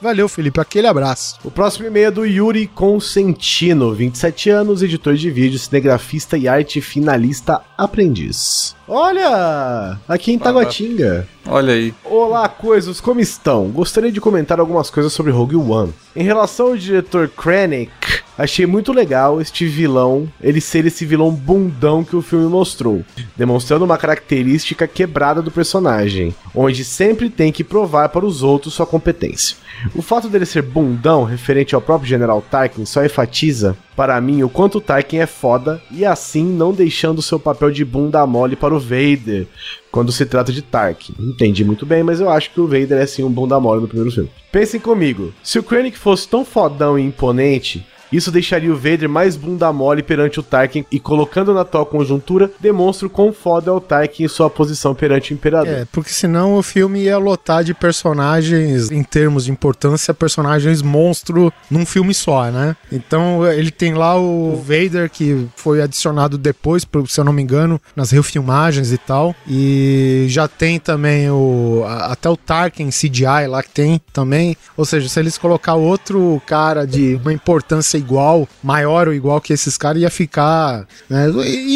Valeu, 0.00 0.28
Felipe. 0.28 0.60
Aquele 0.60 0.86
abraço. 0.86 1.38
O 1.44 1.50
próximo 1.50 1.86
e-mail 1.86 2.06
é 2.06 2.10
do 2.10 2.24
Yuri 2.24 2.66
Consentino, 2.66 3.92
27 3.94 4.48
anos, 4.48 4.82
editor 4.82 5.14
de 5.14 5.30
vídeo, 5.30 5.58
cinegrafista 5.58 6.38
e 6.38 6.48
arte 6.48 6.80
finalista 6.80 7.60
aprendiz. 7.76 8.74
Olha! 8.88 9.98
Aqui 10.08 10.32
em 10.32 10.38
Taguatinga. 10.38 11.28
Olha 11.46 11.74
aí. 11.74 11.94
Olá, 12.04 12.48
coisas, 12.48 13.00
como 13.00 13.20
estão? 13.20 13.68
Gostaria 13.68 14.10
de 14.10 14.20
comentar 14.20 14.58
algumas 14.58 14.90
coisas 14.90 15.12
sobre 15.12 15.32
Rogue 15.32 15.56
One. 15.56 15.92
Em 16.16 16.24
relação 16.24 16.68
ao 16.68 16.76
diretor 16.76 17.28
Krennic, 17.28 17.90
achei 18.40 18.66
muito 18.66 18.92
legal 18.92 19.40
este 19.40 19.66
vilão, 19.66 20.28
ele 20.40 20.60
ser 20.60 20.86
esse 20.86 21.04
vilão 21.04 21.30
bundão 21.30 22.02
que 22.02 22.16
o 22.16 22.22
filme 22.22 22.46
mostrou, 22.46 23.04
demonstrando 23.36 23.84
uma 23.84 23.98
característica 23.98 24.86
quebrada 24.88 25.42
do 25.42 25.50
personagem, 25.50 26.34
onde 26.54 26.84
sempre 26.84 27.28
tem 27.28 27.52
que 27.52 27.62
provar 27.62 28.08
para 28.08 28.24
os 28.24 28.42
outros 28.42 28.74
sua 28.74 28.86
competência. 28.86 29.56
O 29.94 30.02
fato 30.02 30.28
dele 30.28 30.46
ser 30.46 30.62
bundão, 30.62 31.24
referente 31.24 31.74
ao 31.74 31.80
próprio 31.80 32.08
General 32.08 32.42
Tarkin, 32.42 32.84
só 32.84 33.04
enfatiza 33.04 33.76
para 33.94 34.18
mim 34.20 34.42
o 34.42 34.48
quanto 34.48 34.80
Tarkin 34.80 35.18
é 35.18 35.26
foda 35.26 35.80
e 35.90 36.06
assim 36.06 36.44
não 36.44 36.72
deixando 36.72 37.20
seu 37.20 37.38
papel 37.38 37.70
de 37.70 37.84
bunda 37.84 38.26
mole 38.26 38.56
para 38.56 38.74
o 38.74 38.80
Vader 38.80 39.46
quando 39.90 40.12
se 40.12 40.24
trata 40.24 40.52
de 40.52 40.62
Tarkin. 40.62 41.14
Entendi 41.18 41.64
muito 41.64 41.84
bem, 41.84 42.02
mas 42.02 42.20
eu 42.20 42.30
acho 42.30 42.50
que 42.50 42.60
o 42.60 42.66
Vader 42.66 42.98
é 42.98 43.06
sim 43.06 43.22
um 43.22 43.30
bunda 43.30 43.60
mole 43.60 43.82
no 43.82 43.88
primeiro 43.88 44.10
filme. 44.10 44.30
Pensem 44.50 44.80
comigo, 44.80 45.32
se 45.42 45.58
o 45.58 45.62
Krennic 45.62 45.98
fosse 45.98 46.26
tão 46.26 46.44
fodão 46.44 46.98
e 46.98 47.02
imponente, 47.02 47.86
isso 48.12 48.30
deixaria 48.30 48.72
o 48.72 48.76
Vader 48.76 49.08
mais 49.08 49.36
bunda 49.36 49.72
mole 49.72 50.02
perante 50.02 50.40
o 50.40 50.42
Tarkin 50.42 50.84
e 50.90 50.98
colocando 50.98 51.54
na 51.54 51.64
tal 51.64 51.86
conjuntura, 51.86 52.50
demonstra 52.60 53.06
o 53.06 53.10
quão 53.10 53.32
foda 53.32 53.70
é 53.70 53.74
o 53.74 53.80
Tarkin 53.80 54.24
em 54.24 54.28
sua 54.28 54.50
posição 54.50 54.94
perante 54.94 55.32
o 55.32 55.34
Imperador. 55.34 55.72
É, 55.72 55.84
porque 55.92 56.10
senão 56.10 56.54
o 56.54 56.62
filme 56.62 57.02
ia 57.02 57.18
lotar 57.18 57.62
de 57.62 57.74
personagens, 57.74 58.90
em 58.90 59.02
termos 59.02 59.44
de 59.44 59.50
importância, 59.50 60.12
personagens 60.12 60.82
monstro 60.82 61.52
num 61.70 61.86
filme 61.86 62.12
só, 62.14 62.50
né? 62.50 62.76
Então 62.90 63.46
ele 63.46 63.70
tem 63.70 63.94
lá 63.94 64.18
o 64.18 64.56
Vader, 64.56 65.10
que 65.10 65.46
foi 65.56 65.82
adicionado 65.82 66.36
depois, 66.36 66.86
se 67.06 67.20
eu 67.20 67.24
não 67.24 67.32
me 67.32 67.42
engano, 67.42 67.80
nas 67.94 68.10
refilmagens 68.10 68.92
e 68.92 68.98
tal. 68.98 69.34
E 69.48 70.26
já 70.28 70.48
tem 70.48 70.78
também 70.78 71.30
o. 71.30 71.84
Até 71.86 72.28
o 72.28 72.36
Tarkin 72.36 72.90
CGI 72.90 73.46
lá 73.48 73.62
que 73.62 73.70
tem 73.70 74.00
também. 74.12 74.56
Ou 74.76 74.84
seja, 74.84 75.08
se 75.08 75.18
eles 75.20 75.38
colocar 75.38 75.74
outro 75.74 76.40
cara 76.46 76.86
de 76.86 77.14
uma 77.16 77.32
importância 77.32 77.99
igual, 78.00 78.48
maior 78.62 79.08
ou 79.08 79.14
igual 79.14 79.40
que 79.40 79.52
esses 79.52 79.76
caras, 79.76 80.02
ia 80.02 80.10
ficar. 80.10 80.86
Né? 81.08 81.28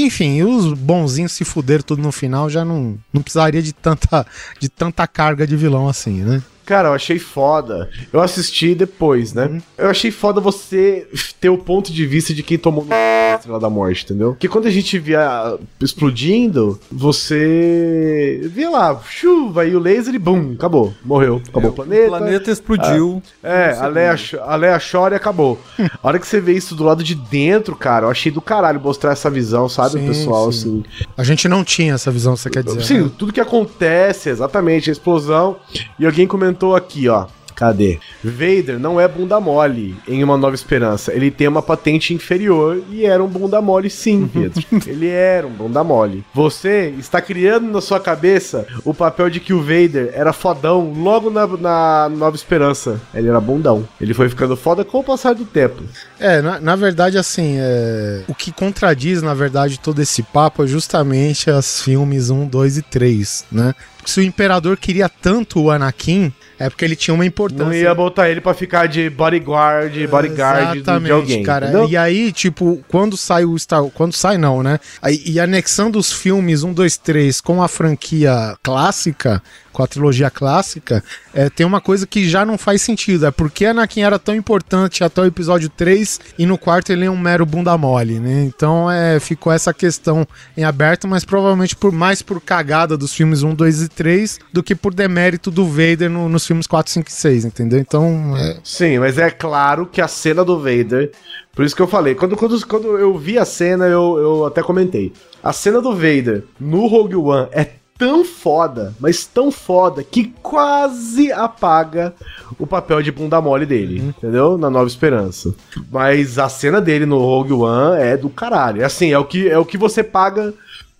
Enfim, 0.04 0.42
os 0.42 0.72
bonzinhos 0.72 1.32
se 1.32 1.44
fuderam 1.44 1.82
tudo 1.82 2.02
no 2.02 2.12
final, 2.12 2.50
já 2.50 2.64
não, 2.64 2.98
não 3.12 3.22
precisaria 3.22 3.62
de 3.62 3.72
tanta, 3.72 4.26
de 4.58 4.68
tanta 4.68 5.06
carga 5.06 5.46
de 5.46 5.56
vilão 5.56 5.88
assim, 5.88 6.22
né? 6.22 6.42
Cara, 6.64 6.88
eu 6.88 6.94
achei 6.94 7.18
foda. 7.18 7.90
Eu 8.12 8.20
assisti 8.20 8.74
depois, 8.74 9.32
né? 9.32 9.46
Uhum. 9.46 9.62
Eu 9.76 9.90
achei 9.90 10.10
foda 10.10 10.40
você 10.40 11.06
ter 11.40 11.48
o 11.48 11.58
ponto 11.58 11.92
de 11.92 12.06
vista 12.06 12.32
de 12.32 12.42
quem 12.42 12.56
tomou 12.56 12.84
no 12.84 12.90
Estrela 13.36 13.60
da 13.60 13.68
Morte, 13.68 14.04
entendeu? 14.04 14.30
Porque 14.30 14.48
quando 14.48 14.66
a 14.66 14.70
gente 14.70 14.98
via 14.98 15.58
explodindo, 15.80 16.78
você 16.90 18.40
via 18.44 18.70
lá, 18.70 19.00
chuva 19.08 19.66
e 19.66 19.76
o 19.76 19.78
laser 19.78 20.14
e 20.14 20.18
bum, 20.18 20.54
acabou. 20.54 20.94
Morreu. 21.04 21.42
Acabou 21.48 21.68
é, 21.68 21.72
o 21.72 21.74
planeta. 21.74 22.06
O 22.06 22.08
planeta 22.08 22.50
explodiu. 22.50 23.22
Ah, 23.42 23.48
é, 23.48 23.78
a 23.78 23.86
Leia, 23.86 24.16
a 24.42 24.56
Leia 24.56 24.80
chora 24.80 25.14
e 25.14 25.16
acabou. 25.16 25.60
a 25.78 26.08
hora 26.08 26.18
que 26.18 26.26
você 26.26 26.40
vê 26.40 26.52
isso 26.52 26.74
do 26.74 26.84
lado 26.84 27.04
de 27.04 27.14
dentro, 27.14 27.76
cara, 27.76 28.06
eu 28.06 28.10
achei 28.10 28.32
do 28.32 28.40
caralho 28.40 28.80
mostrar 28.80 29.12
essa 29.12 29.28
visão, 29.28 29.68
sabe, 29.68 29.98
sim, 29.98 30.06
pessoal? 30.06 30.50
Sim. 30.50 30.82
Assim. 30.88 31.08
A 31.16 31.24
gente 31.24 31.46
não 31.48 31.62
tinha 31.62 31.94
essa 31.94 32.10
visão, 32.10 32.36
você 32.36 32.48
quer 32.48 32.62
dizer. 32.62 32.82
Sim, 32.82 33.02
né? 33.02 33.10
tudo 33.18 33.32
que 33.32 33.40
acontece, 33.40 34.30
exatamente, 34.30 34.88
a 34.88 34.92
explosão. 34.92 35.56
E 35.98 36.06
alguém 36.06 36.26
comentou 36.26 36.53
aqui, 36.76 37.08
ó. 37.08 37.26
Cadê? 37.54 38.00
Vader 38.22 38.78
não 38.78 39.00
é 39.00 39.06
bunda 39.06 39.38
mole 39.40 39.96
em 40.08 40.22
Uma 40.24 40.36
Nova 40.36 40.54
Esperança. 40.54 41.12
Ele 41.12 41.30
tem 41.30 41.46
uma 41.46 41.62
patente 41.62 42.12
inferior 42.12 42.82
e 42.90 43.06
era 43.06 43.22
um 43.22 43.28
bunda 43.28 43.60
mole 43.62 43.88
sim, 43.88 44.26
Pedro. 44.26 44.62
Ele 44.86 45.08
era 45.08 45.46
um 45.46 45.52
bunda 45.52 45.84
mole. 45.84 46.24
Você 46.34 46.92
está 46.98 47.20
criando 47.20 47.70
na 47.70 47.80
sua 47.80 48.00
cabeça 48.00 48.66
o 48.84 48.92
papel 48.92 49.30
de 49.30 49.40
que 49.40 49.52
o 49.52 49.60
Vader 49.60 50.10
era 50.12 50.32
fodão 50.32 50.92
logo 50.96 51.30
na, 51.30 51.46
na 51.46 52.08
Nova 52.08 52.34
Esperança. 52.34 53.00
Ele 53.14 53.28
era 53.28 53.40
bundão. 53.40 53.86
Ele 54.00 54.14
foi 54.14 54.28
ficando 54.28 54.56
foda 54.56 54.84
com 54.84 54.98
o 54.98 55.04
passar 55.04 55.34
do 55.34 55.44
tempo. 55.44 55.82
É, 56.18 56.42
na, 56.42 56.58
na 56.58 56.76
verdade, 56.76 57.16
assim, 57.18 57.56
é... 57.58 58.24
o 58.26 58.34
que 58.34 58.50
contradiz, 58.50 59.22
na 59.22 59.34
verdade, 59.34 59.78
todo 59.78 60.02
esse 60.02 60.22
papo 60.22 60.64
é 60.64 60.66
justamente 60.66 61.50
as 61.50 61.82
filmes 61.82 62.30
1, 62.30 62.46
2 62.46 62.78
e 62.78 62.82
3, 62.82 63.44
né? 63.52 63.74
Se 64.10 64.20
o 64.20 64.22
Imperador 64.22 64.76
queria 64.76 65.08
tanto 65.08 65.60
o 65.60 65.70
Anakin, 65.70 66.32
é 66.58 66.68
porque 66.68 66.84
ele 66.84 66.96
tinha 66.96 67.14
uma 67.14 67.26
importância. 67.26 67.64
Não 67.64 67.74
ia 67.74 67.94
botar 67.94 68.30
ele 68.30 68.40
para 68.40 68.54
ficar 68.54 68.86
de 68.86 69.10
bodyguard, 69.10 69.92
bodyguard 70.06 70.76
Exatamente, 70.76 71.06
de 71.06 71.12
alguém. 71.12 71.42
cara. 71.42 71.66
Entendeu? 71.66 71.88
E 71.88 71.96
aí, 71.96 72.32
tipo, 72.32 72.82
quando 72.88 73.16
sai 73.16 73.44
o 73.44 73.58
Star 73.58 73.82
quando 73.94 74.12
sai 74.12 74.38
não, 74.38 74.62
né? 74.62 74.78
E 75.26 75.40
anexando 75.40 75.98
os 75.98 76.12
filmes 76.12 76.62
1, 76.62 76.72
2, 76.72 76.96
3 76.98 77.40
com 77.40 77.62
a 77.62 77.68
franquia 77.68 78.56
clássica, 78.62 79.42
com 79.74 79.82
a 79.82 79.86
trilogia 79.86 80.30
clássica, 80.30 81.04
é, 81.34 81.50
tem 81.50 81.66
uma 81.66 81.80
coisa 81.80 82.06
que 82.06 82.26
já 82.28 82.46
não 82.46 82.56
faz 82.56 82.80
sentido. 82.80 83.26
É 83.26 83.30
porque 83.30 83.66
Anakin 83.66 84.02
era 84.02 84.18
tão 84.18 84.34
importante 84.34 85.04
até 85.04 85.20
o 85.20 85.26
episódio 85.26 85.68
3 85.68 86.20
e 86.38 86.46
no 86.46 86.56
quarto 86.56 86.92
ele 86.92 87.04
é 87.04 87.10
um 87.10 87.18
mero 87.18 87.44
bunda 87.44 87.76
mole, 87.76 88.20
né? 88.20 88.44
Então 88.44 88.90
é, 88.90 89.18
ficou 89.18 89.52
essa 89.52 89.74
questão 89.74 90.26
em 90.56 90.64
aberto, 90.64 91.08
mas 91.08 91.24
provavelmente 91.24 91.74
por 91.74 91.92
mais 91.92 92.22
por 92.22 92.40
cagada 92.40 92.96
dos 92.96 93.12
filmes 93.12 93.42
1, 93.42 93.54
2 93.54 93.82
e 93.82 93.88
3 93.88 94.38
do 94.52 94.62
que 94.62 94.74
por 94.74 94.94
demérito 94.94 95.50
do 95.50 95.66
Vader 95.66 96.08
no, 96.08 96.28
nos 96.28 96.46
filmes 96.46 96.66
4, 96.66 96.92
5 96.92 97.08
e 97.08 97.12
6, 97.12 97.44
entendeu? 97.44 97.78
Então. 97.78 98.36
É... 98.36 98.56
Sim, 98.62 99.00
mas 99.00 99.18
é 99.18 99.30
claro 99.30 99.86
que 99.86 100.00
a 100.00 100.08
cena 100.08 100.44
do 100.44 100.58
Vader. 100.58 101.10
Por 101.54 101.64
isso 101.64 101.76
que 101.76 101.82
eu 101.82 101.86
falei, 101.86 102.16
quando, 102.16 102.36
quando, 102.36 102.66
quando 102.66 102.98
eu 102.98 103.16
vi 103.16 103.38
a 103.38 103.44
cena, 103.44 103.86
eu, 103.86 104.18
eu 104.18 104.46
até 104.46 104.60
comentei. 104.60 105.12
A 105.42 105.52
cena 105.52 105.80
do 105.80 105.92
Vader 105.92 106.44
no 106.58 106.86
Rogue 106.86 107.16
One 107.16 107.48
é 107.52 107.68
tão 107.96 108.24
foda, 108.24 108.94
mas 108.98 109.24
tão 109.24 109.50
foda, 109.50 110.02
que 110.02 110.32
quase 110.42 111.30
apaga 111.32 112.14
o 112.58 112.66
papel 112.66 113.02
de 113.02 113.12
bunda 113.12 113.40
mole 113.40 113.64
dele, 113.64 114.00
uhum. 114.00 114.08
entendeu? 114.08 114.58
Na 114.58 114.68
Nova 114.68 114.86
Esperança. 114.86 115.54
Mas 115.90 116.38
a 116.38 116.48
cena 116.48 116.80
dele 116.80 117.06
no 117.06 117.18
Rogue 117.18 117.52
One 117.52 118.00
é 118.00 118.16
do 118.16 118.28
caralho. 118.28 118.82
É 118.82 118.84
assim, 118.84 119.12
é 119.12 119.18
o 119.18 119.24
que, 119.24 119.48
é 119.48 119.58
o 119.58 119.64
que 119.64 119.78
você 119.78 120.02
paga 120.02 120.52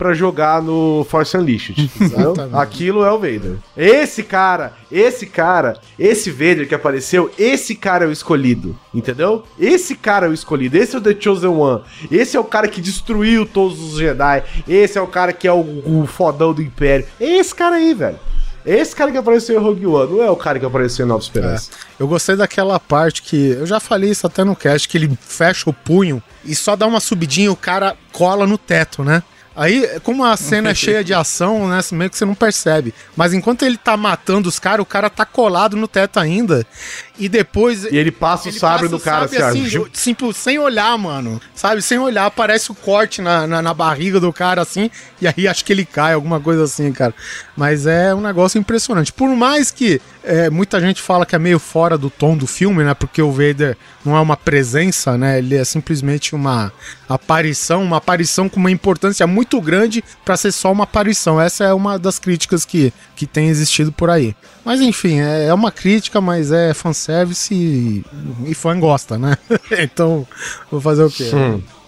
pra 0.05 0.13
jogar 0.13 0.61
no 0.61 1.03
Force 1.09 1.35
Unleashed. 1.35 1.91
Aquilo 2.53 3.03
é 3.03 3.11
o 3.11 3.19
Vader. 3.19 3.57
Esse 3.75 4.23
cara, 4.23 4.75
esse 4.93 5.25
cara, 5.25 5.79
esse 5.99 6.31
Vader 6.31 6.69
que 6.69 6.75
apareceu, 6.75 7.33
esse 7.39 7.75
cara 7.75 8.05
é 8.05 8.09
o 8.09 8.13
escolhido, 8.13 8.79
entendeu? 8.93 9.45
Esse 9.59 9.95
cara 9.95 10.27
é 10.27 10.29
o 10.29 10.35
escolhido, 10.35 10.77
esse 10.77 10.95
é 10.95 10.99
o 10.99 11.01
The 11.01 11.17
Chosen 11.19 11.49
One. 11.49 11.85
Esse 12.11 12.37
é 12.37 12.41
o 12.41 12.45
cara 12.45 12.69
que 12.69 12.83
destruiu 12.83 13.47
todos 13.47 13.81
os 13.81 13.99
Jedi. 13.99 14.45
Esse 14.69 14.99
é 14.99 15.01
o 15.01 15.07
cara 15.07 15.33
que 15.33 15.49
é 15.49 15.53
o, 15.53 15.63
o 15.87 16.07
fodão 16.07 16.53
do 16.53 16.61
Império. 16.61 17.07
É 17.19 17.39
esse 17.39 17.55
cara 17.55 17.77
aí, 17.77 17.95
velho. 17.95 18.19
Esse 18.67 18.95
cara 18.95 19.11
que 19.11 19.17
apareceu 19.17 19.59
em 19.59 19.63
Rogue 19.63 19.87
One, 19.87 20.13
não 20.13 20.23
é 20.23 20.31
o 20.31 20.37
cara 20.37 20.59
que 20.59 20.67
apareceu 20.67 21.07
em 21.07 21.09
Nova 21.09 21.23
Esperança. 21.23 21.71
Eu 21.99 22.07
gostei 22.07 22.37
daquela 22.37 22.79
parte 22.79 23.23
que. 23.23 23.53
Eu 23.53 23.67
já 23.67 23.81
falei 23.81 24.11
isso 24.11 24.27
até 24.27 24.45
no 24.45 24.55
cast, 24.55 24.87
que 24.87 24.99
ele 24.99 25.19
fecha 25.21 25.69
o 25.69 25.73
punho 25.73 26.23
e 26.45 26.55
só 26.55 26.77
dá 26.77 26.87
uma 26.87 27.01
subidinha 27.01 27.47
e 27.47 27.51
o 27.51 27.57
cara 27.57 27.97
cola 28.13 28.47
no 28.47 28.59
teto, 28.59 29.03
né? 29.03 29.23
Aí, 29.57 30.01
como 30.03 30.25
a 30.25 30.37
cena 30.37 30.71
é 30.71 30.75
cheia 30.75 31.05
de 31.05 31.15
ação, 31.15 31.69
né? 31.69 31.81
Meio 31.93 32.11
que 32.11 32.19
você 32.19 32.25
não 32.25 32.35
percebe. 32.35 32.93
Mas 33.17 33.33
enquanto 33.33 33.65
ele 33.65 33.77
tá 33.77 33.97
matando 33.97 34.49
os 34.49 34.59
caras, 34.59 34.83
o 34.83 34.87
cara 34.87 35.09
tá 35.09 35.25
colado 35.25 35.77
no 35.77 35.87
teto 35.87 36.19
ainda. 36.19 36.67
E 37.17 37.29
depois. 37.29 37.85
E 37.85 37.97
ele 37.97 38.11
passa 38.11 38.47
o 38.47 38.51
ele 38.51 38.59
sabre 38.59 38.89
passa 38.89 38.91
no 38.91 38.97
o 38.97 39.01
cara, 39.01 39.29
sabre 39.29 39.43
assim, 39.43 39.67
assim, 39.93 40.15
tipo, 40.15 40.33
sem 40.33 40.59
olhar, 40.59 40.99
mano. 40.99 41.41
Sabe? 41.55 41.81
Sem 41.81 41.99
olhar, 41.99 42.27
aparece 42.27 42.73
o 42.73 42.75
corte 42.75 43.23
na, 43.23 43.47
na, 43.47 43.63
na 43.63 43.73
barriga 43.73 44.19
do 44.19 44.33
cara, 44.33 44.61
assim. 44.61 44.91
E 45.21 45.29
aí 45.29 45.47
acho 45.47 45.65
que 45.65 45.73
ele 45.73 45.85
cai, 45.85 46.15
alguma 46.15 46.41
coisa 46.41 46.65
assim, 46.65 46.93
cara. 46.93 47.15
Mas 47.57 47.87
é 47.87 48.13
um 48.15 48.21
negócio 48.21 48.59
impressionante. 48.59 49.13
Por 49.13 49.29
mais 49.29 49.71
que 49.71 50.01
é, 50.25 50.51
muita 50.51 50.81
gente 50.81 51.01
fala 51.01 51.25
que 51.25 51.37
é 51.37 51.39
meio 51.39 51.59
fora 51.59 51.97
do 51.97 52.11
tom 52.11 52.37
do 52.37 52.47
filme, 52.47 52.83
né? 52.83 52.95
Porque 52.95 53.23
o 53.23 53.31
Vader 53.31 53.77
não 54.05 54.17
é 54.17 54.21
uma 54.21 54.37
presença, 54.37 55.17
né? 55.17 55.39
Ele 55.39 55.55
é 55.55 55.65
simplesmente 55.65 56.35
uma 56.35 56.73
aparição, 57.09 57.83
uma 57.83 57.99
aparição 57.99 58.49
com 58.49 58.59
uma 58.59 58.71
importância 58.71 59.25
muito 59.27 59.61
grande 59.61 60.03
pra 60.25 60.37
ser 60.37 60.51
só 60.51 60.73
uma 60.73 60.85
aparição. 60.85 61.41
Essa 61.41 61.65
é 61.65 61.73
uma 61.73 61.97
das 61.97 62.19
críticas 62.19 62.65
que, 62.65 62.93
que 63.15 63.27
tem 63.27 63.49
existido 63.49 63.93
por 63.93 64.11
aí. 64.11 64.35
Mas 64.65 64.81
enfim, 64.81 65.21
é, 65.21 65.47
é 65.47 65.55
uma 65.55 65.71
crítica, 65.71 66.21
mas 66.21 66.51
é 66.51 66.73
fanservice 66.73 67.55
e, 67.55 68.05
e 68.47 68.55
fã 68.55 68.79
gosta, 68.79 69.19
né? 69.19 69.37
então, 69.79 70.27
vou 70.71 70.81
fazer 70.81 71.05
o 71.05 71.11
quê? 71.11 71.31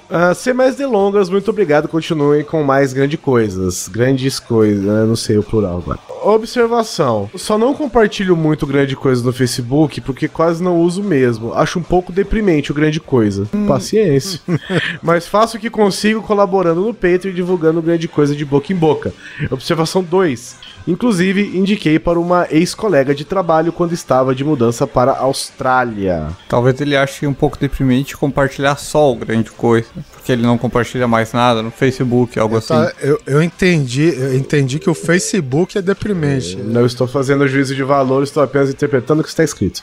Ah, 0.08 0.32
sem 0.34 0.54
mais 0.54 0.76
delongas, 0.76 1.28
muito 1.28 1.50
obrigado. 1.50 1.88
Continuem 1.88 2.44
com 2.44 2.62
mais 2.62 2.92
grandes 2.92 3.18
coisas. 3.18 3.88
Grandes 3.88 4.38
coisas, 4.38 4.84
né? 4.84 5.04
não 5.04 5.16
sei 5.16 5.36
o 5.36 5.42
plural 5.42 5.78
agora. 5.78 5.98
Observação: 6.22 7.28
só 7.34 7.58
não 7.58 7.74
compartilho 7.74 8.36
muito 8.36 8.66
grande 8.66 8.94
coisa 8.94 9.22
no 9.24 9.32
Facebook 9.32 10.00
porque 10.00 10.28
quase 10.28 10.62
não 10.62 10.80
uso 10.80 11.02
mesmo. 11.02 11.52
Acho 11.54 11.78
um 11.78 11.82
pouco 11.82 12.12
deprimente 12.12 12.70
o 12.70 12.74
grande 12.74 13.00
coisa. 13.00 13.48
Paciência. 13.66 14.40
Mas 15.02 15.26
faço 15.26 15.56
o 15.56 15.60
que 15.60 15.70
consigo 15.70 16.22
colaborando 16.22 16.82
no 16.82 16.94
Patreon 16.94 17.32
e 17.32 17.34
divulgando 17.34 17.82
grande 17.82 18.06
coisa 18.06 18.34
de 18.34 18.44
boca 18.44 18.72
em 18.72 18.76
boca. 18.76 19.12
Observação 19.50 20.02
2. 20.02 20.65
Inclusive, 20.86 21.56
indiquei 21.56 21.98
para 21.98 22.18
uma 22.18 22.46
ex-colega 22.50 23.14
de 23.14 23.24
trabalho 23.24 23.72
quando 23.72 23.92
estava 23.92 24.34
de 24.34 24.44
mudança 24.44 24.86
para 24.86 25.12
a 25.12 25.20
Austrália. 25.20 26.28
Talvez 26.48 26.80
ele 26.80 26.96
ache 26.96 27.26
um 27.26 27.34
pouco 27.34 27.58
deprimente 27.58 28.16
compartilhar 28.16 28.76
só 28.76 29.10
o 29.10 29.16
grande 29.16 29.50
coisa. 29.50 29.88
Porque 30.12 30.30
ele 30.30 30.42
não 30.42 30.56
compartilha 30.56 31.08
mais 31.08 31.32
nada 31.32 31.62
no 31.62 31.70
Facebook, 31.70 32.38
algo 32.38 32.56
assim. 32.56 32.74
Tá, 32.74 32.92
eu, 33.00 33.20
eu 33.26 33.42
entendi, 33.42 34.14
eu 34.16 34.36
entendi 34.36 34.78
que 34.78 34.88
o 34.88 34.94
Facebook 34.94 35.76
é 35.76 35.82
deprimente. 35.82 36.56
Não 36.56 36.86
estou 36.86 37.08
fazendo 37.08 37.46
juízo 37.48 37.74
de 37.74 37.82
valor, 37.82 38.22
estou 38.22 38.42
apenas 38.42 38.70
interpretando 38.70 39.20
o 39.20 39.22
que 39.22 39.28
está 39.28 39.42
escrito. 39.42 39.82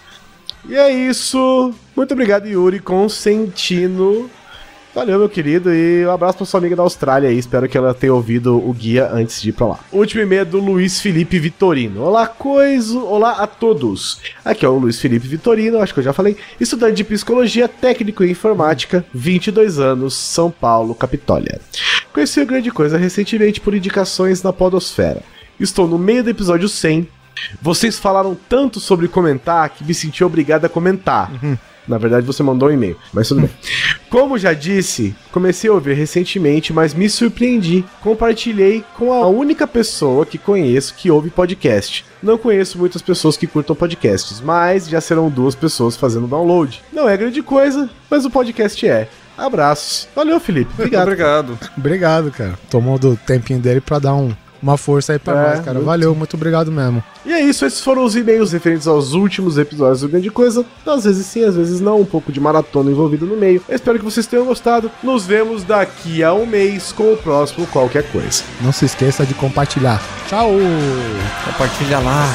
E 0.67 0.75
é 0.75 0.89
isso. 0.89 1.73
Muito 1.95 2.13
obrigado, 2.13 2.47
Yuri 2.47 2.79
Consentino. 2.79 4.29
Valeu, 4.95 5.17
meu 5.17 5.27
querido, 5.27 5.73
e 5.73 6.05
um 6.05 6.11
abraço 6.11 6.37
pra 6.37 6.45
sua 6.45 6.59
amiga 6.59 6.75
da 6.75 6.83
Austrália 6.83 7.27
aí. 7.27 7.35
Espero 7.35 7.67
que 7.67 7.75
ela 7.75 7.95
tenha 7.95 8.13
ouvido 8.13 8.55
o 8.55 8.71
guia 8.71 9.09
antes 9.11 9.41
de 9.41 9.49
ir 9.49 9.53
pra 9.53 9.65
lá. 9.65 9.79
Último 9.91 10.21
e-mail 10.21 10.41
é 10.41 10.45
do 10.45 10.59
Luiz 10.59 11.01
Felipe 11.01 11.39
Vitorino. 11.39 12.03
Olá, 12.03 12.27
coisa. 12.27 12.99
Olá 12.99 13.31
a 13.31 13.47
todos. 13.47 14.21
Aqui 14.45 14.63
é 14.63 14.69
o 14.69 14.77
Luiz 14.77 15.01
Felipe 15.01 15.27
Vitorino, 15.27 15.79
acho 15.79 15.95
que 15.95 15.99
eu 15.99 16.03
já 16.03 16.13
falei. 16.13 16.37
Estudante 16.59 16.97
de 16.97 17.03
psicologia, 17.03 17.67
técnico 17.67 18.23
em 18.23 18.29
informática, 18.29 19.03
22 19.11 19.79
anos, 19.79 20.13
São 20.13 20.51
Paulo, 20.51 20.93
Capitólia. 20.93 21.59
Conheci 22.13 22.39
o 22.39 22.45
Grande 22.45 22.69
Coisa 22.69 22.95
recentemente 22.95 23.59
por 23.59 23.73
indicações 23.73 24.43
na 24.43 24.53
Podosfera. 24.53 25.23
Estou 25.59 25.87
no 25.87 25.97
meio 25.97 26.23
do 26.23 26.29
episódio 26.29 26.69
100. 26.69 27.07
Vocês 27.59 27.97
falaram 27.97 28.37
tanto 28.47 28.79
sobre 28.79 29.07
comentar 29.07 29.69
que 29.69 29.83
me 29.83 29.93
senti 29.95 30.23
obrigado 30.23 30.65
a 30.65 30.69
comentar. 30.69 31.31
Na 31.87 31.97
verdade, 31.97 32.25
você 32.25 32.41
mandou 32.41 32.69
um 32.69 32.71
e-mail, 32.71 32.97
mas 33.13 33.27
tudo 33.27 33.41
bem. 33.41 33.49
Como 34.09 34.37
já 34.37 34.53
disse, 34.53 35.15
comecei 35.31 35.69
a 35.69 35.73
ouvir 35.73 35.95
recentemente, 35.95 36.71
mas 36.71 36.93
me 36.93 37.09
surpreendi. 37.09 37.83
Compartilhei 38.01 38.83
com 38.95 39.11
a 39.11 39.27
única 39.27 39.65
pessoa 39.65 40.25
que 40.25 40.37
conheço 40.37 40.93
que 40.95 41.09
ouve 41.09 41.29
podcast. 41.29 42.05
Não 42.21 42.37
conheço 42.37 42.77
muitas 42.77 43.01
pessoas 43.01 43.35
que 43.35 43.47
curtam 43.47 43.75
podcasts, 43.75 44.39
mas 44.39 44.87
já 44.87 45.01
serão 45.01 45.29
duas 45.29 45.55
pessoas 45.55 45.97
fazendo 45.97 46.27
download. 46.27 46.81
Não 46.91 47.09
é 47.09 47.17
grande 47.17 47.41
coisa, 47.41 47.89
mas 48.09 48.23
o 48.23 48.29
podcast 48.29 48.87
é. 48.87 49.09
Abraços. 49.37 50.07
Valeu, 50.15 50.39
Felipe. 50.39 50.71
Obrigado. 50.73 51.03
Obrigado. 51.03 51.59
Obrigado, 51.75 52.31
cara. 52.31 52.59
Tomou 52.69 52.99
do 52.99 53.17
tempinho 53.17 53.59
dele 53.59 53.81
pra 53.81 53.97
dar 53.97 54.13
um, 54.13 54.33
uma 54.63 54.77
força 54.77 55.13
aí 55.13 55.19
pra 55.19 55.33
É, 55.33 55.49
nós, 55.49 55.59
cara. 55.59 55.73
muito. 55.73 55.85
Valeu, 55.85 56.15
muito 56.15 56.35
obrigado 56.35 56.71
mesmo. 56.71 57.03
E 57.25 57.31
é 57.33 57.41
isso, 57.41 57.65
esses 57.65 57.81
foram 57.81 58.03
os 58.05 58.15
e-mails 58.15 58.51
referentes 58.53 58.87
aos 58.87 59.13
últimos 59.13 59.57
episódios 59.57 60.01
do 60.01 60.07
Grande 60.09 60.29
Coisa. 60.31 60.65
Às 60.85 61.03
vezes 61.03 61.25
sim, 61.25 61.43
às 61.43 61.55
vezes 61.55 61.79
não, 61.81 61.99
um 61.99 62.05
pouco 62.05 62.31
de 62.31 62.39
maratona 62.39 62.89
envolvido 62.89 63.25
no 63.25 63.35
meio. 63.35 63.61
Eu 63.67 63.75
espero 63.75 63.99
que 63.99 64.05
vocês 64.05 64.25
tenham 64.25 64.45
gostado. 64.45 64.89
Nos 65.03 65.25
vemos 65.25 65.63
daqui 65.63 66.23
a 66.23 66.33
um 66.33 66.45
mês 66.45 66.91
com 66.91 67.13
o 67.13 67.17
próximo 67.17 67.67
Qualquer 67.67 68.09
Coisa. 68.11 68.43
Não 68.61 68.71
se 68.71 68.85
esqueça 68.85 69.25
de 69.25 69.33
compartilhar. 69.33 70.01
Tchau! 70.29 70.51
Compartilha 71.45 71.99
lá. 71.99 72.33